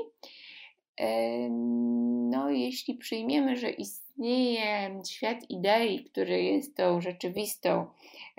no, 2.30 2.50
jeśli 2.50 2.94
przyjmiemy, 2.96 3.56
że 3.56 3.70
istnieje 3.70 5.02
świat 5.10 5.50
idei, 5.50 6.04
który 6.04 6.44
jest 6.44 6.78
tą 6.78 7.02
rzeczywistą 7.02 7.88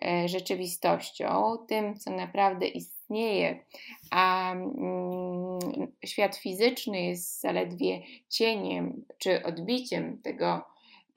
E, 0.03 0.29
rzeczywistością, 0.29 1.57
tym, 1.69 1.99
co 1.99 2.11
naprawdę 2.11 2.67
istnieje, 2.67 3.65
a 4.11 4.53
mm, 4.53 5.59
świat 6.05 6.37
fizyczny 6.37 7.03
jest 7.03 7.41
zaledwie 7.41 8.03
cieniem 8.29 9.05
czy 9.19 9.43
odbiciem 9.43 10.19
tego 10.23 10.65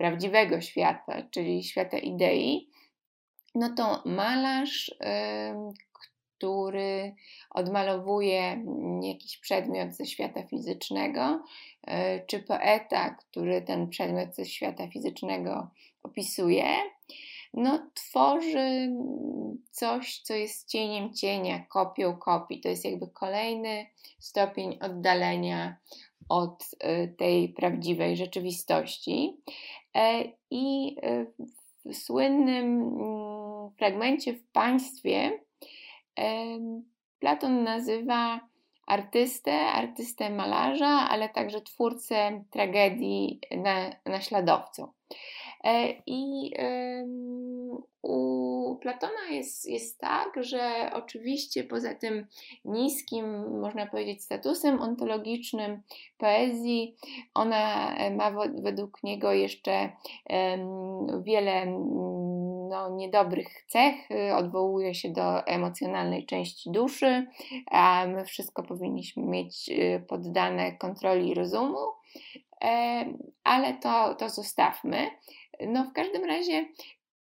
prawdziwego 0.02 0.62
świata, 0.62 1.24
czyli 1.32 1.64
świata 1.64 1.98
idei, 1.98 2.70
no 3.56 3.74
to 3.78 4.02
malarz, 4.06 4.96
który 6.38 7.16
odmalowuje 7.50 8.64
jakiś 9.02 9.38
przedmiot 9.38 9.94
ze 9.94 10.06
świata 10.06 10.44
fizycznego, 10.44 11.44
e, 11.88 12.26
czy 12.26 12.40
poeta, 12.40 13.10
który 13.10 13.62
ten 13.62 13.90
przedmiot 13.90 14.36
ze 14.36 14.46
świata 14.46 14.88
fizycznego 14.88 15.70
opisuje, 16.04 16.66
no, 17.54 17.90
tworzy 17.94 18.92
coś, 19.72 20.22
co 20.22 20.34
jest 20.34 20.70
cieniem 20.70 21.14
cienia, 21.14 21.66
kopią 21.70 22.18
kopii. 22.18 22.62
To 22.62 22.70
jest 22.70 22.86
jakby 22.86 23.08
kolejny 23.08 23.86
stopień 24.20 24.78
oddalenia 24.82 25.78
od 26.30 26.64
y, 26.64 27.16
tej 27.18 27.50
prawdziwej 27.50 28.18
rzeczywistości. 28.18 29.38
E, 29.96 30.24
I 30.52 30.96
y, 31.04 31.28
w 31.86 31.96
słynnym 31.96 32.82
mm, 32.82 33.72
fragmencie 33.78 34.34
w 34.34 34.44
państwie 34.52 35.40
Platon 37.20 37.64
nazywa 37.64 38.40
artystę, 38.88 39.54
artystę 39.54 40.30
malarza, 40.30 40.88
ale 40.88 41.30
także 41.30 41.62
twórcę 41.62 42.44
tragedii 42.50 43.40
na, 43.58 43.90
naśladowcą. 44.06 44.92
E, 45.64 45.94
I 46.06 46.52
u 48.02 48.76
Platona 48.82 49.30
jest, 49.32 49.70
jest 49.70 50.00
tak, 50.00 50.44
że 50.44 50.92
oczywiście 50.94 51.64
poza 51.64 51.96
tym 51.96 52.28
niskim, 52.66 53.60
można 53.60 53.86
powiedzieć, 53.86 54.24
statusem 54.24 54.82
ontologicznym 54.82 55.82
poezji, 56.18 56.96
ona 57.34 57.96
e, 57.96 58.16
ma 58.16 58.32
według 58.62 59.04
niego 59.04 59.34
jeszcze 59.34 59.90
wiele 61.24 61.66
no, 62.70 62.90
niedobrych 62.90 63.48
cech, 63.68 63.96
odwołuje 64.36 64.96
się 64.96 65.10
do 65.10 65.48
emocjonalnej 65.48 66.26
części 66.26 66.72
duszy, 66.72 67.28
a 67.72 68.06
my 68.08 68.26
wszystko 68.26 68.64
powinniśmy 68.64 69.24
mieć 69.24 69.70
e, 69.70 70.00
poddane 70.00 70.78
kontroli 70.78 71.34
rozumu 71.34 71.78
ale 73.44 73.74
to, 73.74 74.16
to 74.16 74.30
zostawmy. 74.30 75.10
No 75.68 75.84
w 75.84 75.94
każdym 75.94 76.26
razie 76.26 76.66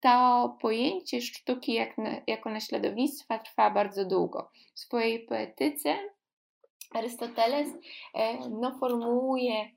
to 0.01 0.57
pojęcie 0.61 1.21
sztuki 1.21 1.73
jak 1.73 1.97
na, 1.97 2.09
jako 2.27 2.49
naśladownictwa 2.49 3.39
trwa 3.39 3.69
bardzo 3.69 4.05
długo. 4.05 4.49
W 4.75 4.79
swojej 4.79 5.19
poetyce 5.19 5.97
Arystoteles 6.91 7.69
e, 8.13 8.49
no, 8.49 8.77
formułuje 8.79 9.69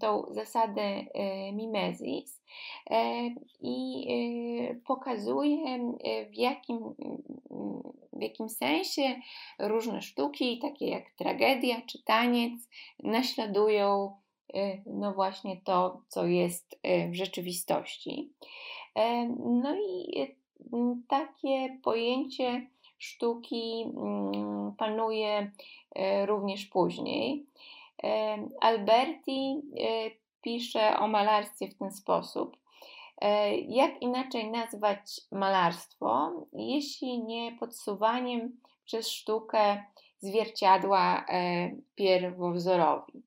tą 0.00 0.24
zasadę 0.30 0.82
e, 0.82 1.52
mimezis 1.52 2.42
e, 2.90 3.30
i 3.60 4.06
pokazuje 4.86 5.94
w 6.30 6.34
jakim, 6.34 6.94
w 8.12 8.22
jakim 8.22 8.48
sensie 8.48 9.20
różne 9.58 10.02
sztuki, 10.02 10.58
takie 10.58 10.86
jak 10.88 11.10
tragedia 11.10 11.82
czy 11.86 12.02
taniec, 12.02 12.68
naśladują 13.02 14.16
no 14.86 15.12
właśnie 15.12 15.60
to, 15.64 16.02
co 16.08 16.26
jest 16.26 16.80
w 17.10 17.14
rzeczywistości. 17.14 18.32
E, 18.94 19.26
no 19.62 19.74
i 19.74 20.20
y, 20.20 20.36
takie 21.08 21.78
pojęcie 21.82 22.66
sztuki 22.98 23.92
mm, 23.96 24.72
panuje 24.76 25.50
również 26.26 26.66
później. 26.66 27.46
E, 28.04 28.38
Alberti 28.60 29.62
pisze 30.42 30.98
o 30.98 31.08
malarstwie 31.08 31.68
w 31.68 31.78
ten 31.78 31.90
sposób. 31.90 32.56
E, 33.20 33.56
jak 33.56 34.02
inaczej 34.02 34.50
nazwać 34.50 35.20
malarstwo, 35.32 36.32
jeśli 36.52 37.24
nie 37.24 37.56
podsuwaniem 37.60 38.60
przez 38.84 39.08
sztukę 39.08 39.84
zwierciadła 40.18 41.26
pierwowzorowi? 41.94 43.22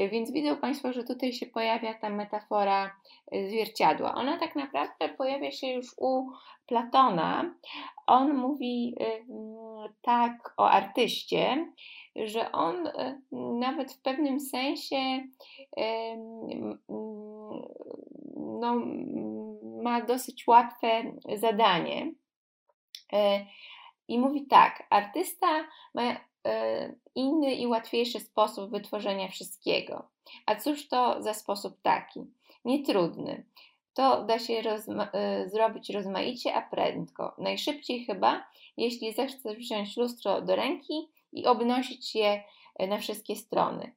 Y, 0.00 0.08
więc 0.08 0.30
widzą 0.30 0.56
Państwo, 0.56 0.92
że 0.92 1.04
tutaj 1.04 1.32
się 1.32 1.46
pojawia 1.46 1.94
ta 1.94 2.10
metafora 2.10 2.96
y, 3.34 3.48
zwierciadła. 3.48 4.14
Ona 4.14 4.38
tak 4.38 4.56
naprawdę 4.56 5.08
pojawia 5.08 5.50
się 5.50 5.66
już 5.66 5.94
u 5.98 6.30
Platona. 6.66 7.54
On 8.06 8.34
mówi 8.34 8.94
y, 9.00 9.24
tak 10.02 10.54
o 10.56 10.70
artyście, 10.70 11.72
że 12.16 12.52
on 12.52 12.88
nawet 13.60 13.92
w 13.92 14.02
pewnym 14.02 14.40
sensie 14.40 14.96
no, 18.36 18.82
ma 19.82 20.00
dosyć 20.00 20.46
łatwe 20.46 21.02
zadanie. 21.36 22.12
I 24.08 24.18
mówi 24.18 24.46
tak, 24.46 24.86
artysta 24.90 25.46
ma 25.94 26.02
inny 27.14 27.54
i 27.54 27.66
łatwiejszy 27.66 28.20
sposób 28.20 28.70
wytworzenia 28.70 29.28
wszystkiego. 29.28 30.08
A 30.46 30.56
cóż 30.56 30.88
to 30.88 31.22
za 31.22 31.34
sposób 31.34 31.80
taki? 31.82 32.20
Nietrudny. 32.64 33.44
To 33.94 34.24
da 34.24 34.38
się 34.38 34.62
rozma 34.62 35.08
zrobić 35.46 35.90
rozmaicie, 35.90 36.54
a 36.54 36.62
prędko. 36.62 37.34
Najszybciej 37.38 38.04
chyba, 38.04 38.44
jeśli 38.76 39.12
zechcesz 39.12 39.56
wziąć 39.56 39.96
lustro 39.96 40.40
do 40.40 40.56
ręki 40.56 41.08
i 41.32 41.46
obnosić 41.46 42.14
je 42.14 42.44
na 42.88 42.98
wszystkie 42.98 43.36
strony. 43.36 43.92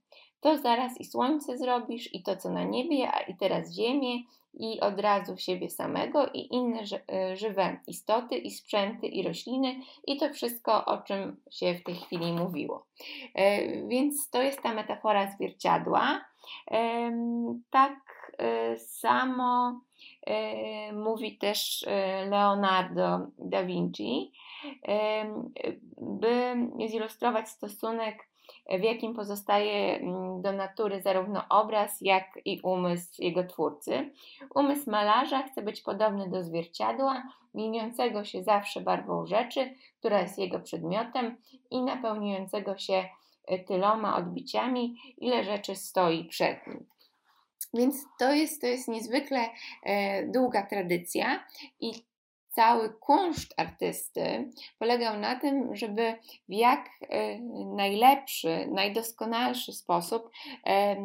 To 0.48 0.58
zaraz 0.58 1.02
i 1.02 1.06
słońce 1.06 1.58
zrobisz, 1.58 2.14
i 2.14 2.24
to, 2.24 2.36
co 2.36 2.50
na 2.50 2.64
niebie, 2.64 3.12
a 3.12 3.20
i 3.20 3.36
teraz 3.36 3.74
ziemię, 3.74 4.24
i 4.54 4.80
od 4.80 5.00
razu 5.00 5.38
siebie 5.38 5.70
samego, 5.70 6.28
i 6.34 6.56
inne 6.56 6.80
e, 7.12 7.36
żywe 7.36 7.80
istoty, 7.88 8.38
i 8.38 8.52
sprzęty, 8.52 9.08
i 9.08 9.24
rośliny, 9.24 9.76
i 10.08 10.18
to 10.18 10.34
wszystko, 10.34 10.86
o 10.86 10.98
czym 10.98 11.38
się 11.52 11.74
w 11.74 11.84
tej 11.84 11.96
chwili 11.96 12.34
mówiło. 12.34 12.86
E, 13.36 13.68
więc 13.88 14.30
to 14.30 14.42
jest 14.42 14.62
ta 14.62 14.74
metafora 14.74 15.32
zwierciadła. 15.32 16.26
Tak 17.70 18.32
e, 18.38 18.78
samo 18.78 19.82
mówi 20.94 21.38
też 21.38 21.86
Leonardo 22.30 23.20
da 23.38 23.64
Vinci, 23.64 24.32
by 25.98 26.56
zilustrować 26.88 27.50
stosunek 27.50 28.28
w 28.70 28.84
jakim 28.84 29.14
pozostaje 29.14 29.98
mm, 29.98 30.42
do 30.42 30.52
natury 30.52 31.02
zarówno 31.02 31.44
obraz, 31.50 32.02
jak 32.02 32.40
i 32.46 32.62
umysł 32.62 33.22
jego 33.22 33.44
twórcy. 33.44 34.12
Umysł 34.56 34.92
malarza 34.92 35.44
chce 35.44 35.62
być 35.62 35.82
podobny 35.82 36.30
do 36.30 36.44
zwierciadła, 36.44 37.24
mieniącego 37.54 38.24
się 38.24 38.44
zawsze 38.44 38.82
barwą 38.82 39.26
rzeczy, 39.26 39.76
która 40.00 40.22
jest 40.22 40.40
jego 40.40 40.60
przedmiotem 40.60 41.38
i 41.72 41.82
napełniającego 41.82 42.78
się 42.78 43.06
e, 43.48 43.60
tyloma 43.60 44.18
odbiciami, 44.18 44.98
ile 45.18 45.44
rzeczy 45.44 45.76
stoi 45.76 46.26
przed 46.26 46.68
nim. 46.68 46.86
Więc 47.74 48.06
to 48.20 48.34
jest, 48.34 48.62
to 48.62 48.68
jest 48.68 48.88
niezwykle 48.88 49.50
e, 49.84 50.28
długa 50.28 50.66
tradycja 50.66 51.44
i 51.80 51.92
cały 52.58 52.90
kunszt 52.90 53.54
artysty 53.58 54.52
polegał 54.80 55.20
na 55.20 55.40
tym, 55.40 55.76
żeby 55.76 56.16
w 56.50 56.54
jak 56.54 56.90
e, 57.10 57.40
najlepszy, 57.76 58.68
najdoskonalszy 58.72 59.74
sposób 59.74 60.30
e, 60.66 60.96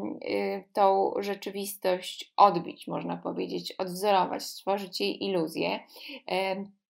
tą 0.72 1.14
rzeczywistość 1.18 2.32
odbić, 2.36 2.86
można 2.86 3.16
powiedzieć, 3.16 3.72
odwzorować, 3.72 4.42
stworzyć 4.42 5.00
jej 5.00 5.24
iluzję. 5.24 5.80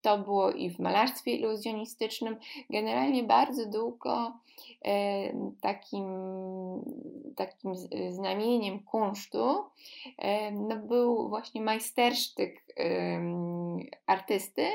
To 0.01 0.17
było 0.17 0.51
i 0.51 0.69
w 0.69 0.79
malarstwie 0.79 1.35
iluzjonistycznym. 1.35 2.37
Generalnie 2.69 3.23
bardzo 3.23 3.65
długo 3.65 4.33
takim, 5.61 6.05
takim 7.35 7.75
znamieniem 8.09 8.79
kunsztu 8.79 9.63
no 10.51 10.75
był 10.75 11.29
właśnie 11.29 11.61
majstersztyk 11.61 12.65
artysty, 14.07 14.67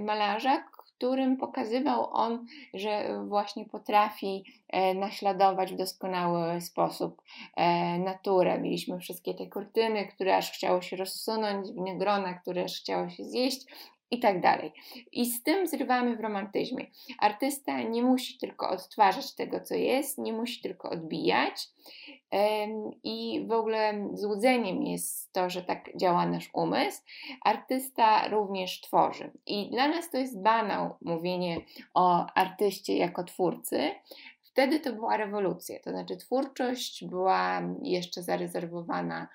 malarza, 0.00 0.64
którym 0.96 1.36
pokazywał 1.36 2.08
on, 2.12 2.46
że 2.74 3.20
właśnie 3.28 3.64
potrafi 3.64 4.44
e, 4.68 4.94
naśladować 4.94 5.72
w 5.72 5.76
doskonały 5.76 6.60
sposób 6.60 7.22
e, 7.56 7.98
naturę. 7.98 8.60
Mieliśmy 8.60 8.98
wszystkie 8.98 9.34
te 9.34 9.46
kurtyny, 9.46 10.06
które 10.06 10.36
aż 10.36 10.52
chciało 10.52 10.82
się 10.82 10.96
rozsunąć, 10.96 11.72
winogrona, 11.72 12.34
które 12.34 12.64
aż 12.64 12.80
chciało 12.80 13.08
się 13.08 13.24
zjeść 13.24 13.66
i 14.10 14.20
tak 14.20 14.40
dalej. 14.40 14.72
I 15.12 15.26
z 15.26 15.42
tym 15.42 15.66
zrywamy 15.66 16.16
w 16.16 16.20
romantyzmie. 16.20 16.86
Artysta 17.18 17.82
nie 17.82 18.02
musi 18.02 18.38
tylko 18.38 18.70
odtwarzać 18.70 19.34
tego, 19.34 19.60
co 19.60 19.74
jest, 19.74 20.18
nie 20.18 20.32
musi 20.32 20.60
tylko 20.60 20.90
odbijać. 20.90 21.68
I 23.04 23.46
w 23.48 23.52
ogóle 23.52 24.08
złudzeniem 24.12 24.82
jest 24.82 25.32
to, 25.32 25.50
że 25.50 25.62
tak 25.62 25.96
działa 25.96 26.26
nasz 26.26 26.50
umysł. 26.52 27.02
Artysta 27.44 28.28
również 28.28 28.80
tworzy. 28.80 29.30
I 29.46 29.70
dla 29.70 29.88
nas 29.88 30.10
to 30.10 30.18
jest 30.18 30.42
banał 30.42 30.96
mówienie 31.02 31.60
o 31.94 32.26
artyście 32.34 32.96
jako 32.96 33.24
twórcy, 33.24 33.90
Wtedy 34.56 34.80
to 34.80 34.92
była 34.92 35.16
rewolucja, 35.16 35.80
to 35.80 35.90
znaczy 35.90 36.16
twórczość 36.16 37.04
była 37.04 37.62
jeszcze 37.82 38.22
zarezerwowana 38.22 39.28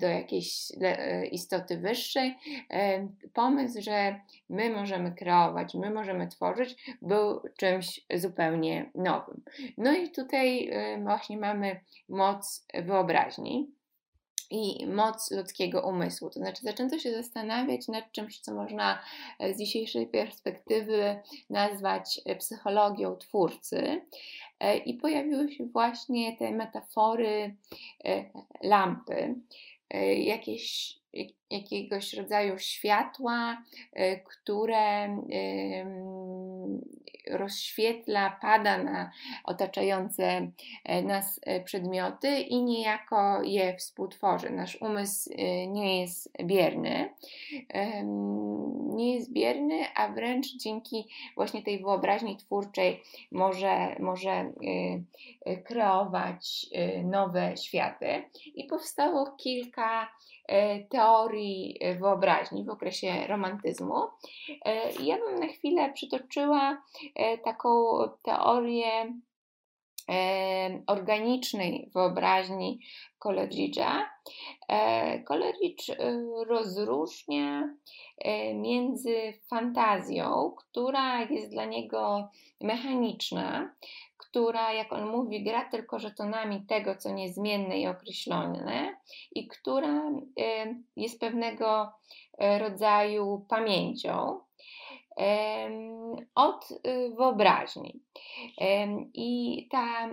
do 0.00 0.06
jakiejś 0.06 0.72
e, 0.82 1.26
istoty 1.26 1.78
wyższej. 1.78 2.38
E, 2.70 3.08
pomysł, 3.32 3.82
że 3.82 4.20
my 4.48 4.70
możemy 4.70 5.12
kreować, 5.12 5.74
my 5.74 5.90
możemy 5.90 6.28
tworzyć, 6.28 6.96
był 7.02 7.40
czymś 7.56 8.00
zupełnie 8.14 8.90
nowym. 8.94 9.42
No 9.78 9.92
i 9.92 10.10
tutaj 10.10 10.70
właśnie 11.02 11.38
mamy 11.38 11.80
moc 12.08 12.66
wyobraźni 12.74 13.73
i 14.54 14.86
moc 14.86 15.30
ludzkiego 15.30 15.88
umysłu. 15.88 16.30
To 16.30 16.40
znaczy, 16.40 16.62
zaczęto 16.62 16.98
się 16.98 17.12
zastanawiać 17.12 17.88
nad 17.88 18.12
czymś, 18.12 18.40
co 18.40 18.54
można 18.54 18.98
z 19.54 19.58
dzisiejszej 19.58 20.06
perspektywy 20.06 21.20
nazwać 21.50 22.20
psychologią 22.38 23.16
twórcy. 23.16 24.00
E, 24.60 24.76
i 24.76 24.94
pojawiły 24.94 25.52
się 25.52 25.64
właśnie 25.66 26.36
te 26.36 26.50
metafory 26.50 27.56
e, 28.04 28.24
lampy, 28.62 29.34
e, 29.90 30.14
jakieś 30.14 30.96
jakiegoś 31.50 32.14
rodzaju 32.14 32.58
światła, 32.58 33.62
które 34.24 35.16
rozświetla, 37.30 38.30
pada 38.40 38.78
na 38.78 39.10
otaczające 39.44 40.50
e, 40.84 41.02
nas 41.02 41.40
e, 41.42 41.60
przedmioty 41.60 42.38
i 42.38 42.62
niejako 42.62 43.42
je 43.42 43.76
współtworzy. 43.76 44.50
Nasz 44.50 44.82
umysł 44.82 45.30
e, 45.32 45.66
nie 45.66 46.00
jest 46.00 46.32
bierny, 46.44 47.14
nie 48.94 49.14
jest 49.14 49.32
bierny, 49.32 49.84
a 49.94 50.08
wręcz 50.08 50.46
dzięki 50.56 51.04
właśnie 51.34 51.62
tej 51.62 51.78
wyobraźni 51.78 52.36
twórczej 52.36 53.02
może, 53.30 53.96
może 54.00 54.52
kreować 55.64 56.66
nowe 57.04 57.56
światy. 57.56 58.22
I 58.54 58.64
powstało 58.64 59.32
kilka 59.36 60.08
teorii 60.88 61.78
wyobraźni 62.00 62.64
w 62.64 62.70
okresie 62.70 63.26
romantyzmu. 63.26 64.02
E, 64.64 64.92
ja 64.92 65.18
bym 65.18 65.40
na 65.40 65.46
chwilę 65.46 65.92
przytoczyła 65.92 66.82
e, 67.14 67.38
taką 67.38 67.70
teorię 68.22 68.86
e, 68.86 69.12
organicznej 70.86 71.90
wyobraźni 71.94 72.80
Coleridge'a. 73.24 74.02
Coleridge 75.28 75.86
rozróżnia 76.46 77.74
między 78.54 79.32
fantazją, 79.48 80.54
która 80.56 81.22
jest 81.22 81.50
dla 81.50 81.64
niego 81.64 82.28
mechaniczna, 82.60 83.74
która, 84.16 84.72
jak 84.72 84.92
on 84.92 85.06
mówi, 85.10 85.44
gra 85.44 85.64
tylko 85.70 85.98
żetonami 85.98 86.66
tego, 86.66 86.96
co 86.96 87.10
niezmienne 87.10 87.80
i 87.80 87.86
określone, 87.86 88.96
i 89.34 89.48
która 89.48 90.02
jest 90.96 91.20
pewnego 91.20 91.92
e, 92.38 92.58
rodzaju 92.58 93.46
pamięcią 93.48 94.40
od 96.34 96.70
y, 96.70 97.14
wyobraźni. 97.16 98.00
I 99.14 99.68
ta 99.70 100.10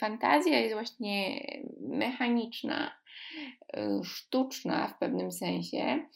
fantazja 0.00 0.60
jest 0.60 0.74
właśnie 0.74 1.40
mechaniczna, 1.80 2.92
y, 3.76 4.04
sztuczna 4.04 4.88
w 4.88 4.98
pewnym 4.98 5.32
sensie. 5.32 6.06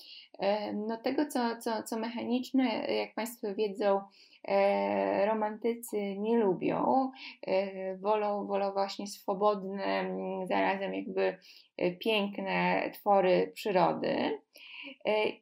No 0.74 0.96
tego, 0.96 1.26
co, 1.26 1.56
co, 1.56 1.82
co 1.82 1.98
mechaniczne, 1.98 2.64
jak 2.86 3.14
Państwo 3.14 3.54
wiedzą, 3.54 4.00
E, 4.44 5.26
romantycy 5.26 6.18
nie 6.18 6.38
lubią, 6.38 7.10
e, 7.46 7.96
wolą, 7.96 8.46
wolą 8.46 8.72
właśnie 8.72 9.06
swobodne, 9.06 10.16
zarazem 10.44 10.94
jakby 10.94 11.38
e, 11.76 11.90
piękne 11.90 12.90
twory 12.94 13.52
przyrody. 13.54 14.40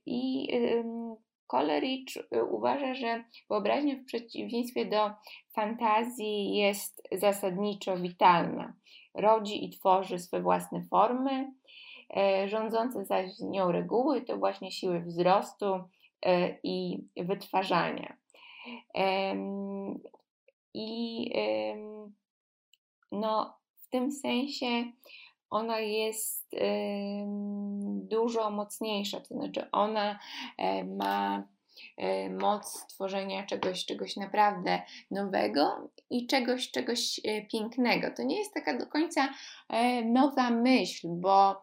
I 0.06 0.48
Coleridge 1.50 2.18
uważa, 2.50 2.94
że 2.94 3.24
wyobraźnia 3.50 3.96
w 3.96 4.04
przeciwieństwie 4.04 4.86
do 4.86 5.10
fantazji 5.54 6.56
jest 6.56 7.02
zasadniczo 7.12 7.96
witalna. 7.96 8.74
Rodzi 9.14 9.64
i 9.64 9.70
tworzy 9.70 10.18
swe 10.18 10.42
własne 10.42 10.84
formy, 10.90 11.52
rządzące 12.46 13.04
zaś 13.04 13.30
nią 13.40 13.72
reguły 13.72 14.22
to 14.22 14.36
właśnie 14.36 14.72
siły 14.72 15.00
wzrostu 15.00 15.66
i 16.62 16.98
wytwarzania. 17.16 18.16
i 20.74 21.30
no, 23.12 23.58
w 23.76 23.88
tym 23.88 24.12
sensie 24.12 24.66
ona 25.50 25.78
jest 25.80 26.48
dużo 28.08 28.50
mocniejsza, 28.50 29.20
to 29.20 29.34
znaczy 29.34 29.70
ona 29.72 30.18
e, 30.58 30.84
ma 30.84 31.44
e, 31.96 32.30
moc 32.30 32.86
tworzenia 32.86 33.46
czegoś, 33.46 33.84
czegoś 33.84 34.16
naprawdę 34.16 34.82
nowego 35.10 35.90
i 36.10 36.26
czegoś, 36.26 36.70
czegoś 36.70 37.20
e, 37.24 37.42
pięknego. 37.42 38.10
To 38.16 38.22
nie 38.22 38.38
jest 38.38 38.54
taka 38.54 38.78
do 38.78 38.86
końca 38.86 39.28
nowa 40.04 40.50
myśl, 40.50 41.08
bo 41.10 41.62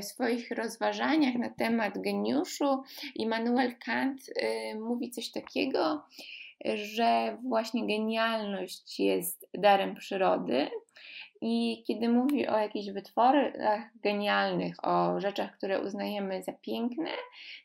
w 0.00 0.04
swoich 0.04 0.50
rozważaniach 0.50 1.34
na 1.34 1.50
temat 1.50 1.98
geniuszu 1.98 2.82
Immanuel 3.14 3.74
Kant 3.84 4.20
mówi 4.80 5.10
coś 5.10 5.30
takiego, 5.30 6.02
że 6.74 7.38
właśnie 7.48 7.86
genialność 7.86 9.00
jest 9.00 9.48
darem 9.54 9.94
przyrody, 9.94 10.70
i 11.44 11.82
kiedy 11.86 12.08
mówi 12.08 12.48
o 12.48 12.58
jakichś 12.58 12.90
wytworach 12.90 13.82
genialnych, 14.02 14.76
o 14.82 15.20
rzeczach, 15.20 15.56
które 15.56 15.80
uznajemy 15.80 16.42
za 16.42 16.52
piękne, 16.52 17.10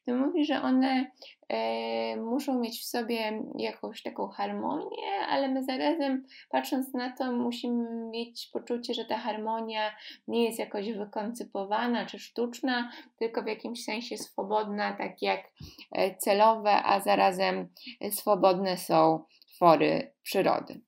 to 0.05 0.15
mówi, 0.15 0.45
że 0.45 0.61
one 0.61 1.11
e, 1.49 2.17
muszą 2.17 2.59
mieć 2.59 2.79
w 2.79 2.85
sobie 2.85 3.43
jakąś 3.57 4.03
taką 4.03 4.27
harmonię, 4.27 5.11
ale 5.29 5.47
my 5.47 5.63
zarazem 5.63 6.25
patrząc 6.49 6.93
na 6.93 7.11
to 7.17 7.31
musimy 7.31 8.09
mieć 8.09 8.49
poczucie, 8.53 8.93
że 8.93 9.05
ta 9.05 9.17
harmonia 9.17 9.95
nie 10.27 10.45
jest 10.45 10.59
jakoś 10.59 10.91
wykoncypowana 10.91 12.05
czy 12.05 12.19
sztuczna, 12.19 12.91
tylko 13.19 13.43
w 13.43 13.47
jakimś 13.47 13.83
sensie 13.83 14.17
swobodna, 14.17 14.93
tak 14.93 15.21
jak 15.21 15.41
e, 15.91 16.15
celowe, 16.15 16.83
a 16.83 16.99
zarazem 16.99 17.67
swobodne 18.11 18.77
są 18.77 19.23
twory 19.55 20.11
przyrody. 20.23 20.86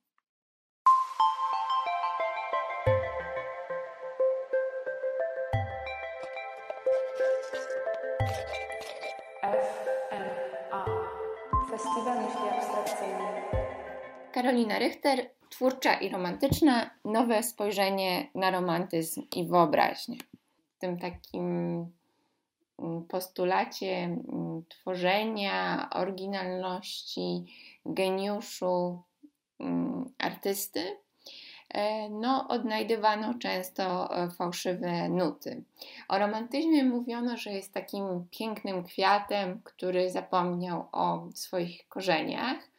Karolina 14.42 14.78
Richter, 14.78 15.30
twórcza 15.50 15.94
i 15.94 16.08
romantyczna, 16.08 16.90
nowe 17.04 17.42
spojrzenie 17.42 18.30
na 18.34 18.50
romantyzm 18.50 19.22
i 19.36 19.46
wyobraźnię. 19.46 20.16
W 20.76 20.78
tym 20.78 20.98
takim 20.98 21.46
mm, 22.78 23.04
postulacie 23.08 23.96
mm, 24.04 24.64
tworzenia, 24.68 25.88
oryginalności, 25.92 27.44
geniuszu 27.86 29.02
mm, 29.58 30.04
artysty, 30.18 30.96
E, 31.74 32.08
no, 32.08 32.48
odnajdywano 32.48 33.34
często 33.34 34.16
e, 34.16 34.30
fałszywe 34.30 35.08
nuty. 35.08 35.64
O 36.08 36.18
romantyzmie 36.18 36.84
mówiono, 36.84 37.36
że 37.36 37.52
jest 37.52 37.74
takim 37.74 38.26
pięknym 38.30 38.84
kwiatem, 38.84 39.60
który 39.64 40.10
zapomniał 40.10 40.88
o 40.92 41.28
swoich 41.34 41.88
korzeniach. 41.88 42.70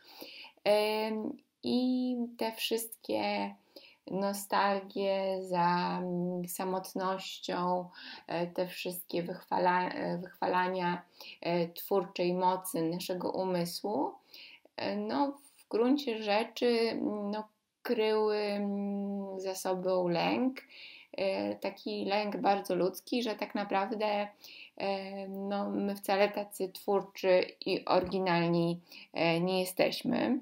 I 1.63 2.15
te 2.38 2.52
wszystkie 2.52 3.56
nostalgie 4.12 5.43
za 5.43 6.02
samotnością, 6.47 7.89
e, 8.28 8.47
te 8.47 8.67
wszystkie 8.67 9.24
wychwala, 9.24 9.89
wychwalania 10.21 11.02
twórczej 11.76 12.34
mocy 12.34 12.82
naszego 12.82 13.32
umysłu, 13.32 14.12
no, 14.97 15.38
w 15.58 15.67
gruncie 15.69 16.24
rzeczy 16.24 17.00
no, 17.32 17.47
kryły 17.84 18.38
mm, 18.38 19.39
za 19.39 19.56
sobą 19.56 20.08
lęk, 20.08 20.62
e, 21.17 21.56
taki 21.56 22.06
lęk 22.06 22.38
bardzo 22.38 22.76
ludzki, 22.76 23.24
że 23.24 23.36
tak 23.36 23.56
naprawdę 23.56 24.28
e, 24.78 25.28
no, 25.28 25.69
my 25.69 25.95
wcale 25.95 26.30
tacy 26.30 26.69
twórczy 26.69 27.45
i 27.65 27.86
oryginalni 27.86 28.80
e, 29.13 29.39
nie 29.39 29.60
jesteśmy. 29.60 30.39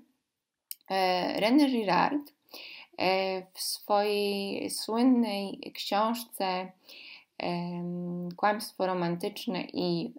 René 1.36 1.70
Girard 1.70 2.34
w 3.54 3.62
swojej 3.62 4.70
słynnej 4.70 5.72
książce 5.76 6.72
Kłamstwo 8.36 8.88
romantyczne 8.88 9.62
i 9.74 10.14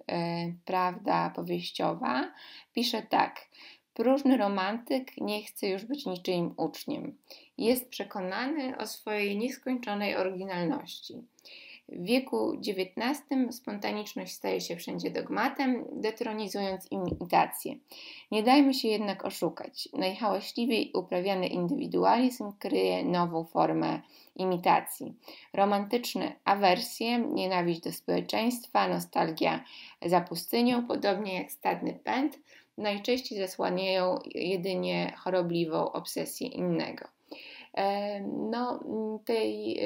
prawda 0.64 1.30
powieściowa 1.36 2.32
pisze 2.72 3.02
tak. 3.02 3.48
Próżny 3.94 4.36
romantyk 4.36 5.16
nie 5.16 5.42
chce 5.42 5.68
już 5.68 5.84
być 5.84 6.06
niczyim 6.06 6.54
uczniem. 6.56 7.18
Jest 7.58 7.88
przekonany 7.88 8.78
o 8.78 8.86
swojej 8.86 9.38
nieskończonej 9.38 10.16
oryginalności. 10.16 11.14
W 11.92 12.04
wieku 12.04 12.52
XIX 12.52 13.56
spontaniczność 13.56 14.32
staje 14.32 14.60
się 14.60 14.76
wszędzie 14.76 15.10
dogmatem, 15.10 15.84
detronizując 15.92 16.92
imitację. 16.92 17.74
Nie 18.30 18.42
dajmy 18.42 18.74
się 18.74 18.88
jednak 18.88 19.24
oszukać. 19.24 19.88
Najhałaśliwiej 19.92 20.92
uprawiany 20.94 21.46
indywidualizm 21.46 22.52
kryje 22.58 23.04
nową 23.04 23.44
formę 23.44 24.00
imitacji. 24.36 25.14
Romantyczne 25.52 26.32
awersje, 26.44 27.18
nienawiść 27.18 27.80
do 27.80 27.92
społeczeństwa, 27.92 28.88
nostalgia 28.88 29.64
za 30.06 30.20
pustynią, 30.20 30.86
podobnie 30.86 31.34
jak 31.34 31.52
stadny 31.52 31.92
pęd– 32.04 32.38
najczęściej 32.80 33.38
zasłaniają 33.38 34.18
jedynie 34.34 35.14
chorobliwą 35.18 35.92
obsesję 35.92 36.48
innego. 36.48 37.04
No, 38.50 38.80
tej 39.24 39.80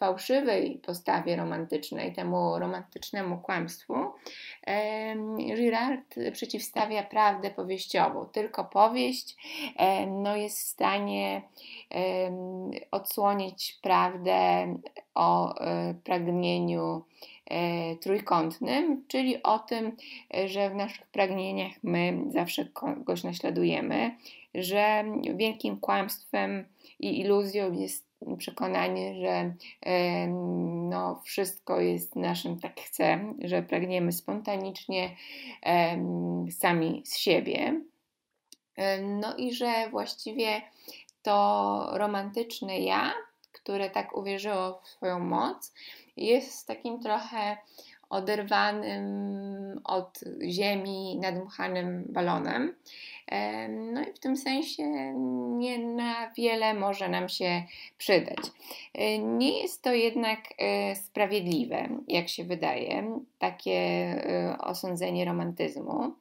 fałszywej 0.00 0.80
postawie 0.86 1.36
romantycznej, 1.36 2.12
temu 2.12 2.58
romantycznemu 2.58 3.38
kłamstwu, 3.38 3.94
Girard 5.56 6.14
przeciwstawia 6.32 7.02
prawdę 7.02 7.50
powieściową. 7.50 8.24
Tylko 8.24 8.64
powieść 8.64 9.36
no, 10.08 10.36
jest 10.36 10.58
w 10.58 10.68
stanie 10.68 11.42
odsłonić 12.90 13.78
prawdę 13.82 14.66
o 15.14 15.58
e, 15.60 15.94
pragnieniu 16.04 17.04
e, 17.46 17.96
trójkątnym, 17.96 19.04
czyli 19.08 19.42
o 19.42 19.58
tym, 19.58 19.96
że 20.46 20.70
w 20.70 20.74
naszych 20.74 21.06
pragnieniach 21.06 21.72
my 21.82 22.24
zawsze 22.28 22.64
kogoś 22.64 23.24
naśladujemy, 23.24 24.16
że 24.54 25.04
wielkim 25.34 25.76
kłamstwem 25.76 26.64
i 27.00 27.20
iluzją 27.20 27.72
jest 27.72 28.09
przekonanie, 28.38 29.14
że 29.14 29.54
no, 30.88 31.22
wszystko 31.24 31.80
jest 31.80 32.16
naszym 32.16 32.60
tak 32.60 32.80
chce, 32.80 33.34
że 33.44 33.62
pragniemy 33.62 34.12
spontanicznie 34.12 35.16
sami 36.50 37.02
z 37.06 37.16
siebie. 37.16 37.80
No 39.02 39.36
i 39.36 39.54
że 39.54 39.88
właściwie 39.90 40.62
to 41.22 41.88
romantyczne 41.92 42.78
ja, 42.78 43.12
które 43.52 43.90
tak 43.90 44.16
uwierzyło 44.16 44.80
w 44.84 44.88
swoją 44.88 45.18
moc, 45.18 45.74
jest 46.16 46.66
takim 46.66 47.00
trochę 47.00 47.56
oderwanym 48.10 49.80
od 49.84 50.20
ziemi, 50.48 51.18
nadmuchanym 51.20 52.04
balonem. 52.08 52.74
No 53.68 54.02
i 54.02 54.12
w 54.12 54.18
tym 54.18 54.36
sensie 54.36 55.14
nie 55.58 55.78
na 55.78 56.30
wiele 56.30 56.74
może 56.74 57.08
nam 57.08 57.28
się 57.28 57.62
przydać. 57.98 58.38
E, 58.94 59.18
nie 59.18 59.62
jest 59.62 59.82
to 59.82 59.94
jednak 59.94 60.40
e, 60.58 60.96
sprawiedliwe, 60.96 61.88
jak 62.08 62.28
się 62.28 62.44
wydaje, 62.44 63.20
takie 63.38 63.70
e, 63.70 64.58
osądzenie 64.58 65.24
romantyzmu. 65.24 66.12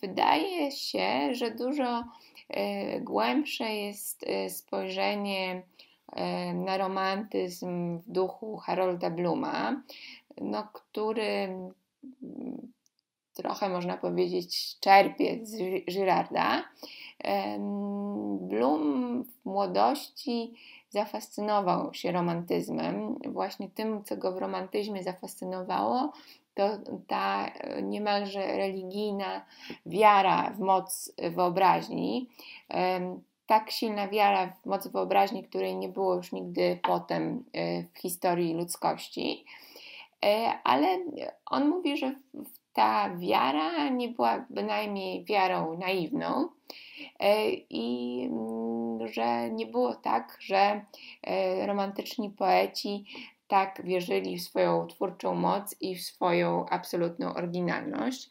Wydaje 0.00 0.70
się, 0.70 1.34
że 1.34 1.50
dużo 1.50 2.04
głębsze 3.00 3.74
jest 3.74 4.26
spojrzenie 4.48 5.62
na 6.54 6.78
romantyzm 6.78 7.98
w 7.98 8.10
duchu 8.10 8.56
Harolda 8.56 9.10
Bluma, 9.10 9.82
no, 10.40 10.68
który 10.72 11.48
trochę 13.34 13.68
można 13.68 13.96
powiedzieć 13.96 14.78
czerpie 14.80 15.38
z 15.42 15.84
Girarda. 15.84 16.64
Bloom 18.40 19.24
w 19.24 19.44
młodości 19.44 20.54
zafascynował 20.90 21.94
się 21.94 22.12
romantyzmem. 22.12 23.18
Właśnie 23.26 23.68
tym, 23.68 24.04
co 24.04 24.16
go 24.16 24.32
w 24.32 24.38
romantyzmie 24.38 25.02
zafascynowało, 25.02 26.12
to 26.54 26.68
ta 27.06 27.50
niemalże 27.82 28.56
religijna 28.56 29.44
wiara 29.86 30.50
w 30.50 30.60
moc 30.60 31.12
wyobraźni. 31.18 32.30
Tak 33.46 33.70
silna 33.70 34.08
wiara 34.08 34.46
w 34.46 34.66
moc 34.66 34.88
wyobraźni, 34.88 35.44
której 35.44 35.76
nie 35.76 35.88
było 35.88 36.14
już 36.14 36.32
nigdy 36.32 36.78
potem 36.82 37.44
e, 37.52 37.82
w 37.82 37.98
historii 37.98 38.54
ludzkości. 38.54 39.44
ale 40.64 40.98
on 41.46 41.68
mówi, 41.68 41.96
że 41.96 42.14
ta 42.74 43.16
wiara 43.16 43.88
nie 43.88 44.08
była 44.08 44.46
bynajmniej 44.50 45.24
wiarą 45.24 45.78
naiwną 45.78 46.48
i 47.70 48.20
mm, 48.32 49.08
że 49.08 49.50
nie 49.50 49.66
było 49.66 49.94
tak, 49.94 50.36
że 50.40 50.84
romantyczni 51.66 52.30
poeci 52.30 53.04
tak 53.48 53.82
wierzyli 53.84 54.38
w 54.38 54.42
swoją 54.42 54.86
twórczą 54.86 55.34
moc 55.34 55.76
i 55.80 55.96
w 55.96 56.02
swoją 56.02 56.66
absolutną 56.66 57.34
oryginalność. 57.34 58.30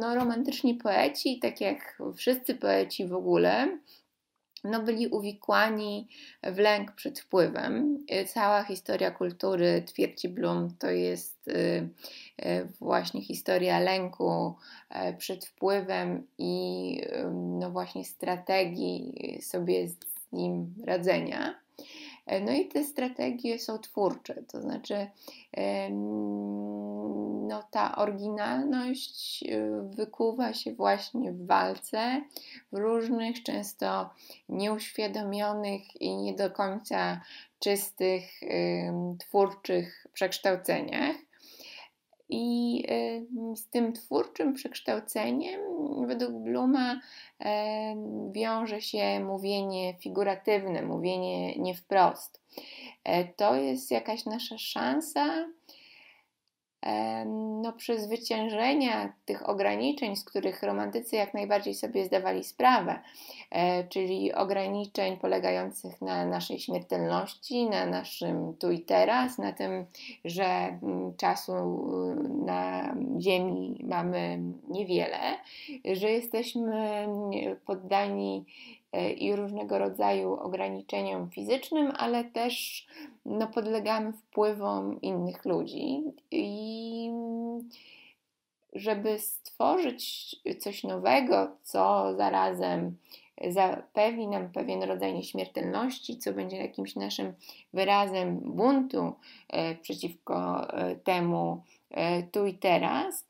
No, 0.00 0.14
romantyczni 0.14 0.74
poeci, 0.74 1.38
tak 1.38 1.60
jak 1.60 2.02
wszyscy 2.16 2.54
poeci 2.54 3.06
w 3.06 3.14
ogóle, 3.14 3.78
no, 4.64 4.82
byli 4.82 5.06
uwikłani 5.08 6.08
w 6.42 6.58
lęk 6.58 6.92
przed 6.92 7.20
wpływem. 7.20 8.04
Cała 8.26 8.64
historia 8.64 9.10
kultury, 9.10 9.82
twierdzi 9.86 10.28
Bloom, 10.28 10.76
to 10.78 10.90
jest 10.90 11.48
y, 11.48 11.88
y, 12.46 12.68
właśnie 12.80 13.22
historia 13.22 13.80
lęku 13.80 14.54
przed 15.18 15.44
wpływem 15.44 16.26
i 16.38 17.00
no 17.32 17.70
właśnie 17.70 18.04
strategii 18.04 19.38
sobie 19.42 19.88
z 19.88 19.96
nim 20.32 20.74
radzenia. 20.86 21.63
E, 22.26 22.40
no 22.40 22.52
i 22.52 22.68
te 22.68 22.84
strategie 22.84 23.58
są 23.58 23.78
twórcze, 23.78 24.42
to 24.42 24.60
znaczy 24.60 25.06
no, 27.48 27.62
ta 27.70 27.96
oryginalność 27.96 29.44
y, 29.48 29.96
wykuwa 29.96 30.52
się 30.52 30.74
właśnie 30.74 31.32
w 31.32 31.46
walce, 31.46 32.22
w 32.72 32.76
różnych, 32.76 33.42
często 33.42 34.10
nieuświadomionych 34.48 36.00
i 36.00 36.16
nie 36.16 36.34
do 36.34 36.50
końca 36.50 37.20
czystych, 37.58 38.40
twórczych 39.18 40.06
przekształceniach. 40.12 41.16
I 42.36 42.84
z 43.56 43.68
tym 43.68 43.92
twórczym 43.92 44.54
przekształceniem, 44.54 45.60
według 46.06 46.32
Bluma, 46.32 47.00
wiąże 48.30 48.80
się 48.80 49.20
mówienie 49.20 49.94
figuratywne, 49.94 50.82
mówienie 50.82 51.56
nie 51.56 51.74
wprost. 51.74 52.40
E, 53.04 53.24
to 53.24 53.54
jest 53.54 53.90
jakaś 53.90 54.24
nasza 54.24 54.58
szansa 54.58 55.48
no, 57.26 57.72
przezwyciężenia 57.72 59.12
tych 59.24 59.48
ograniczeń, 59.48 60.16
z 60.16 60.24
których 60.24 60.62
romantycy 60.62 61.16
jak 61.16 61.34
najbardziej 61.34 61.74
sobie 61.74 62.04
zdawali 62.04 62.44
sprawę, 62.44 62.98
e, 63.50 63.84
czyli 63.84 64.32
ograniczeń 64.32 65.16
polegających 65.16 66.02
na 66.02 66.26
naszej 66.26 66.58
śmiertelności, 66.58 67.66
na 67.66 67.86
naszym 67.86 68.56
tu 68.56 68.70
i 68.70 68.80
teraz, 68.80 69.38
na 69.38 69.52
tym, 69.52 69.86
że 70.24 70.44
mm, 70.44 71.16
czasu 71.16 71.52
na 72.44 72.94
Ziemi 73.20 73.84
mamy 73.88 74.40
niewiele, 74.68 75.38
że 75.92 76.10
jesteśmy 76.10 76.76
mm, 76.76 77.30
poddani 77.66 78.44
i 79.16 79.36
różnego 79.36 79.78
rodzaju 79.78 80.32
ograniczeniom 80.32 81.30
fizycznym, 81.30 81.92
ale 81.96 82.24
też 82.24 82.86
no, 83.24 83.46
podlegamy 83.46 84.12
wpływom 84.12 85.00
innych 85.00 85.44
ludzi. 85.44 86.02
I 86.30 87.10
żeby 88.72 89.18
stworzyć 89.18 90.36
coś 90.60 90.84
nowego, 90.84 91.56
co 91.62 92.14
zarazem 92.16 92.96
zapewni 93.48 94.28
nam 94.28 94.52
pewien 94.52 94.82
rodzaj 94.82 95.14
nieśmiertelności, 95.14 96.18
co 96.18 96.32
będzie 96.32 96.56
jakimś 96.56 96.96
naszym 96.96 97.32
wyrazem 97.72 98.40
buntu 98.40 99.12
e, 99.48 99.74
przeciwko 99.74 100.68
e, 100.72 100.96
temu 100.96 101.62
tu 102.32 102.46
i 102.46 102.54
teraz, 102.54 103.24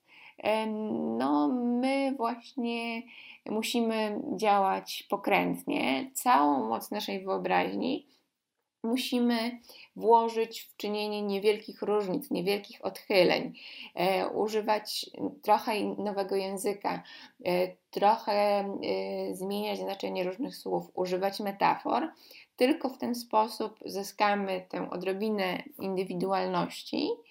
no 1.18 1.48
my 1.48 2.14
właśnie 2.16 3.02
musimy 3.46 4.20
działać 4.36 5.06
pokrętnie, 5.10 6.10
całą 6.14 6.68
moc 6.68 6.90
naszej 6.90 7.24
wyobraźni 7.24 8.06
musimy 8.84 9.60
włożyć 9.96 10.60
w 10.60 10.76
czynienie 10.76 11.22
niewielkich 11.22 11.82
różnic, 11.82 12.30
niewielkich 12.30 12.84
odchyleń, 12.84 13.54
e, 13.94 14.28
używać 14.28 15.06
trochę 15.42 15.84
nowego 15.84 16.36
języka, 16.36 17.02
e, 17.44 17.76
trochę 17.90 18.32
e, 18.32 19.34
zmieniać 19.34 19.78
znaczenie 19.78 20.24
różnych 20.24 20.56
słów, 20.56 20.90
używać 20.94 21.40
metafor. 21.40 22.12
Tylko 22.56 22.88
w 22.88 22.98
ten 22.98 23.14
sposób 23.14 23.78
zyskamy 23.86 24.66
tę 24.68 24.90
odrobinę 24.90 25.62
indywidualności. 25.78 27.08
E, 27.10 27.23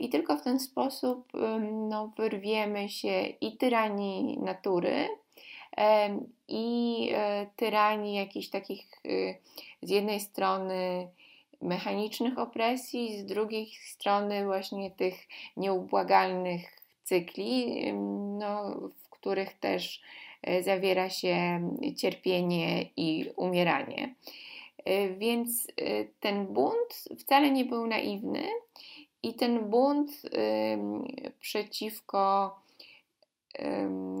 I 0.00 0.08
tylko 0.08 0.36
w 0.36 0.42
ten 0.42 0.60
sposób 0.60 1.32
no, 1.88 2.12
wyrwiemy 2.16 2.88
się 2.88 3.22
i 3.40 3.56
tyranii 3.56 4.38
natury, 4.38 5.08
i 6.48 7.08
e, 7.14 7.46
tyranii 7.56 8.14
jakichś 8.16 8.48
takich 8.48 8.86
y, 9.06 9.34
z 9.82 9.90
jednej 9.90 10.20
strony 10.20 11.08
mechanicznych 11.60 12.38
opresji, 12.38 13.18
z 13.18 13.24
drugiej 13.24 13.66
strony 13.66 14.44
właśnie 14.44 14.90
tych 14.90 15.14
nieubłagalnych 15.56 16.80
cykli, 17.02 17.92
no, 18.38 18.74
w 19.04 19.10
których 19.10 19.52
też 19.52 20.02
e, 20.42 20.62
zawiera 20.62 21.10
się 21.10 21.60
cierpienie 21.96 22.82
i 22.96 23.30
umieranie. 23.36 24.14
Więc 25.18 25.66
ten 26.20 26.46
bunt 26.46 27.08
wcale 27.18 27.50
nie 27.50 27.64
był 27.64 27.86
naiwny 27.86 28.42
i 29.22 29.34
ten 29.34 29.70
bunt 29.70 30.10
przeciwko 31.40 32.56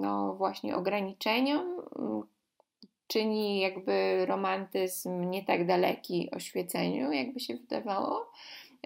no 0.00 0.34
właśnie 0.34 0.76
ograniczeniom 0.76 1.82
czyni 3.12 3.60
jakby 3.60 4.26
romantyzm 4.26 5.30
nie 5.30 5.44
tak 5.44 5.66
daleki 5.66 6.30
oświeceniu, 6.30 7.12
jakby 7.12 7.40
się 7.40 7.56
wydawało, 7.56 8.30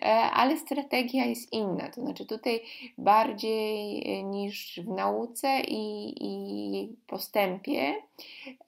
e, 0.03 0.07
ale 0.11 0.57
strategia 0.57 1.25
jest 1.25 1.53
inna. 1.53 1.91
To 1.91 2.01
znaczy 2.01 2.27
tutaj 2.27 2.63
bardziej 2.99 4.03
e, 4.13 4.23
niż 4.23 4.81
w 4.85 4.89
nauce 4.89 5.61
i, 5.61 6.15
i 6.21 6.97
postępie 7.07 7.95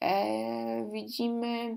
e, 0.01 0.91
widzimy 0.93 1.77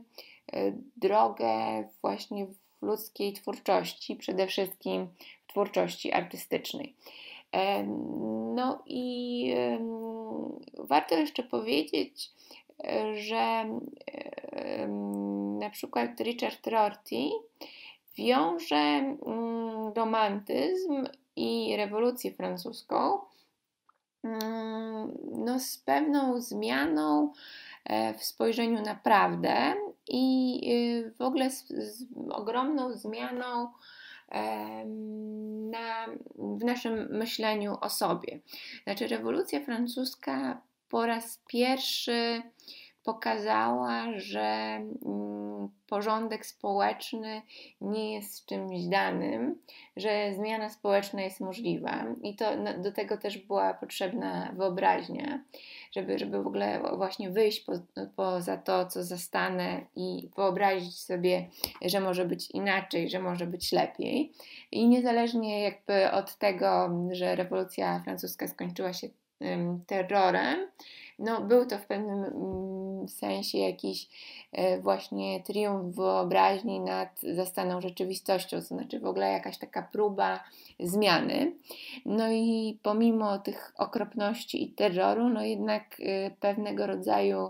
drogę 0.98 1.84
właśnie 2.02 2.46
w 2.46 2.56
ludzkiej 2.82 3.34
twórczości, 3.34 4.16
przede 4.16 4.48
wszystkim 4.48 5.08
twórczości 5.52 6.12
artystycznej. 6.12 6.96
No 8.56 8.84
i 8.86 9.54
warto 10.78 11.16
jeszcze 11.16 11.44
powiedzieć, 11.44 12.32
że 13.14 13.66
na 15.60 15.70
przykład 15.70 16.20
Richard 16.20 16.68
Rorty 16.68 17.30
wiąże 18.18 18.76
mm, 18.76 19.94
romantyzm 19.96 21.08
i 21.36 21.76
rewolucję 21.78 22.32
francuską 22.32 23.20
mm, 24.24 25.18
no, 25.32 25.60
z 25.60 25.78
pewną 25.78 26.42
zmianą 26.42 27.32
e, 27.86 28.14
w 28.14 28.24
spojrzeniu 28.24 28.82
na 28.82 28.96
prawdę 28.96 29.74
i 30.08 30.60
y, 30.72 31.12
w 31.12 31.22
ogóle 31.22 31.50
z, 31.50 31.68
z 31.68 32.06
ogromną 32.32 32.94
zmianą 32.94 33.68
na, 35.72 36.08
w 36.38 36.64
naszym 36.64 37.18
myśleniu 37.18 37.78
o 37.82 37.90
sobie. 37.90 38.40
Znaczy, 38.84 39.08
rewolucja 39.08 39.60
francuska 39.60 40.62
po 40.90 41.06
raz 41.06 41.42
pierwszy 41.48 42.42
pokazała, 43.04 44.06
że 44.16 44.42
mm, 45.06 45.70
porządek 45.88 46.46
społeczny 46.46 47.42
nie 47.82 48.14
jest 48.14 48.46
czymś 48.46 48.84
danym, 48.86 49.56
że 49.98 50.34
zmiana 50.34 50.70
społeczna 50.70 51.22
jest 51.22 51.40
możliwa 51.40 52.06
i 52.24 52.36
to 52.36 52.46
do 52.78 52.92
tego 52.92 53.18
też 53.18 53.38
była 53.38 53.74
potrzebna 53.74 54.52
wyobraźnia, 54.58 55.44
żeby, 55.92 56.20
żeby 56.20 56.44
w 56.44 56.48
ogóle 56.48 56.82
właśnie 56.98 57.30
wyjść 57.30 57.60
po, 57.60 57.74
poza 58.16 58.58
to, 58.58 58.86
co 58.86 59.04
zastanę 59.04 59.86
i 59.96 60.30
wyobrazić 60.36 61.00
sobie, 61.00 61.48
że 61.86 62.00
może 62.00 62.26
być 62.26 62.52
inaczej, 62.52 63.10
że 63.10 63.20
może 63.20 63.46
być 63.46 63.72
lepiej. 63.72 64.32
I 64.72 64.88
niezależnie 64.88 65.62
jakby 65.62 66.12
od 66.12 66.36
tego, 66.36 66.90
że 67.12 67.36
rewolucja 67.36 68.02
francuska 68.04 68.48
skończyła 68.48 68.94
się 68.94 69.08
terrorem, 69.88 70.68
no, 71.20 71.42
był 71.42 71.66
to 71.66 71.78
w 71.78 71.86
pewnym 71.86 72.24
mm, 72.24 72.81
sensie 73.08 73.58
jakiś 73.58 74.08
e, 74.52 74.80
właśnie 74.80 75.44
triumf 75.44 75.96
wyobraźni 75.96 76.80
nad 76.80 77.22
zastaną 77.36 77.82
rzeczywistością, 77.82 78.58
to 78.58 78.64
znaczy 78.64 79.00
w 79.00 79.06
ogóle 79.06 79.32
jakaś 79.32 79.58
taka 79.58 79.82
próba 79.82 80.44
zmiany. 80.80 81.56
No 82.06 82.32
i 82.32 82.80
pomimo 82.84 83.40
tych 83.40 83.74
okropności 83.78 84.64
i 84.64 84.72
terroru, 84.72 85.30
no 85.30 85.46
jednak 85.46 85.84
e, 86.00 86.32
pewnego 86.32 86.88
rodzaju 86.88 87.50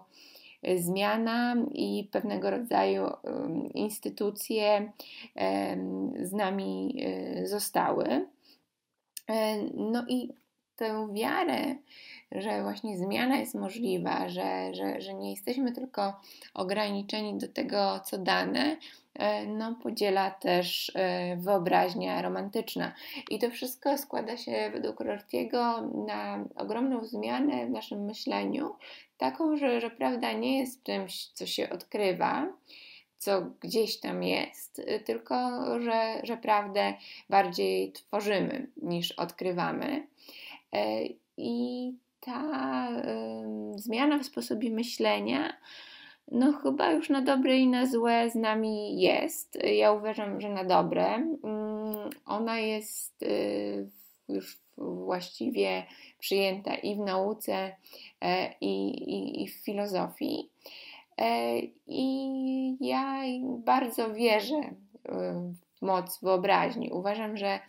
zmiana 0.77 1.55
i 1.73 2.09
pewnego 2.11 2.51
rodzaju 2.51 3.03
instytucje 3.73 4.91
z 6.21 6.31
nami 6.31 7.03
zostały. 7.45 8.27
No 9.73 10.05
i 10.07 10.29
tę 10.81 11.07
wiarę, 11.13 11.75
że 12.31 12.63
właśnie 12.63 12.97
zmiana 12.97 13.37
jest 13.37 13.55
możliwa, 13.55 14.29
że, 14.29 14.73
że, 14.73 15.01
że 15.01 15.13
nie 15.13 15.31
jesteśmy 15.31 15.71
tylko 15.71 16.13
ograniczeni 16.53 17.37
do 17.37 17.47
tego, 17.47 17.99
co 18.05 18.17
dane, 18.17 18.77
e, 19.13 19.45
no, 19.45 19.75
podziela 19.83 20.31
też 20.31 20.91
e, 20.95 21.37
wyobraźnia 21.37 22.21
romantyczna. 22.21 22.93
I 23.29 23.39
to 23.39 23.49
wszystko 23.49 23.97
składa 23.97 24.37
się 24.37 24.69
według 24.73 24.99
Rortiego 24.99 25.81
na 25.81 26.45
ogromną 26.55 27.05
zmianę 27.05 27.65
w 27.65 27.69
naszym 27.69 28.05
myśleniu, 28.05 28.75
taką, 29.17 29.57
że, 29.57 29.81
że 29.81 29.89
prawda 29.89 30.33
nie 30.33 30.59
jest 30.59 30.83
czymś, 30.83 31.25
co 31.25 31.45
się 31.45 31.69
odkrywa, 31.69 32.47
co 33.17 33.41
gdzieś 33.59 33.99
tam 33.99 34.23
jest, 34.23 34.81
tylko 35.05 35.61
że, 35.79 36.21
że 36.23 36.37
prawdę 36.37 36.93
bardziej 37.29 37.91
tworzymy 37.91 38.67
niż 38.77 39.11
odkrywamy. 39.11 40.07
E, 40.73 41.03
I 41.37 41.93
ta 42.21 42.89
y, 42.91 43.79
zmiana 43.79 44.19
w 44.19 44.25
sposobie 44.25 44.71
myślenia, 44.71 45.53
no 46.31 46.53
chyba 46.53 46.91
już 46.91 47.09
na 47.09 47.21
dobre 47.21 47.57
i 47.57 47.67
na 47.67 47.85
złe 47.85 48.29
z 48.29 48.35
nami 48.35 49.01
jest. 49.01 49.57
Ja 49.63 49.91
uważam, 49.91 50.41
że 50.41 50.49
na 50.49 50.63
dobre. 50.63 51.19
Y, 51.19 51.29
ona 52.25 52.59
jest 52.59 53.23
y, 53.23 53.89
już 54.29 54.61
właściwie 54.77 55.83
przyjęta 56.19 56.75
i 56.75 56.95
w 56.95 56.99
nauce, 56.99 57.75
e, 58.21 58.53
i, 58.61 58.87
i, 58.89 59.43
i 59.43 59.47
w 59.47 59.53
filozofii. 59.53 60.49
E, 61.17 61.59
I 61.87 62.87
ja 62.87 63.21
bardzo 63.57 64.13
wierzę 64.13 64.61
w 65.53 65.70
moc 65.81 66.19
wyobraźni. 66.21 66.91
Uważam, 66.91 67.37
że 67.37 67.59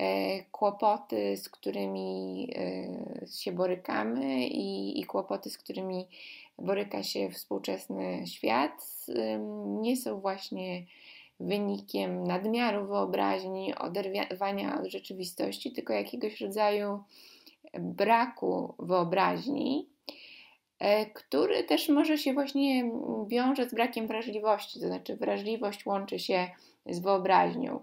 E, 0.00 0.42
kłopoty, 0.42 1.36
z 1.36 1.48
którymi 1.48 2.48
e, 2.56 3.26
się 3.26 3.52
borykamy 3.52 4.46
i, 4.46 5.00
i 5.00 5.04
kłopoty, 5.04 5.50
z 5.50 5.58
którymi 5.58 6.06
boryka 6.58 7.02
się 7.02 7.30
współczesny 7.30 8.26
świat, 8.26 9.06
nie 9.66 9.96
są 9.96 10.20
właśnie 10.20 10.84
wynikiem 11.40 12.24
nadmiaru 12.24 12.86
wyobraźni, 12.86 13.74
oderwania 13.74 14.80
od 14.80 14.86
rzeczywistości, 14.86 15.72
tylko 15.72 15.92
jakiegoś 15.92 16.40
rodzaju 16.40 17.02
braku 17.78 18.74
wyobraźni, 18.78 19.88
e, 20.78 21.06
który 21.06 21.64
też 21.64 21.88
może 21.88 22.18
się 22.18 22.32
właśnie 22.32 22.90
wiąże 23.26 23.68
z 23.68 23.74
brakiem 23.74 24.06
wrażliwości, 24.06 24.80
to 24.80 24.86
znaczy 24.86 25.16
wrażliwość 25.16 25.86
łączy 25.86 26.18
się 26.18 26.48
z 26.86 26.98
wyobraźnią. 27.00 27.80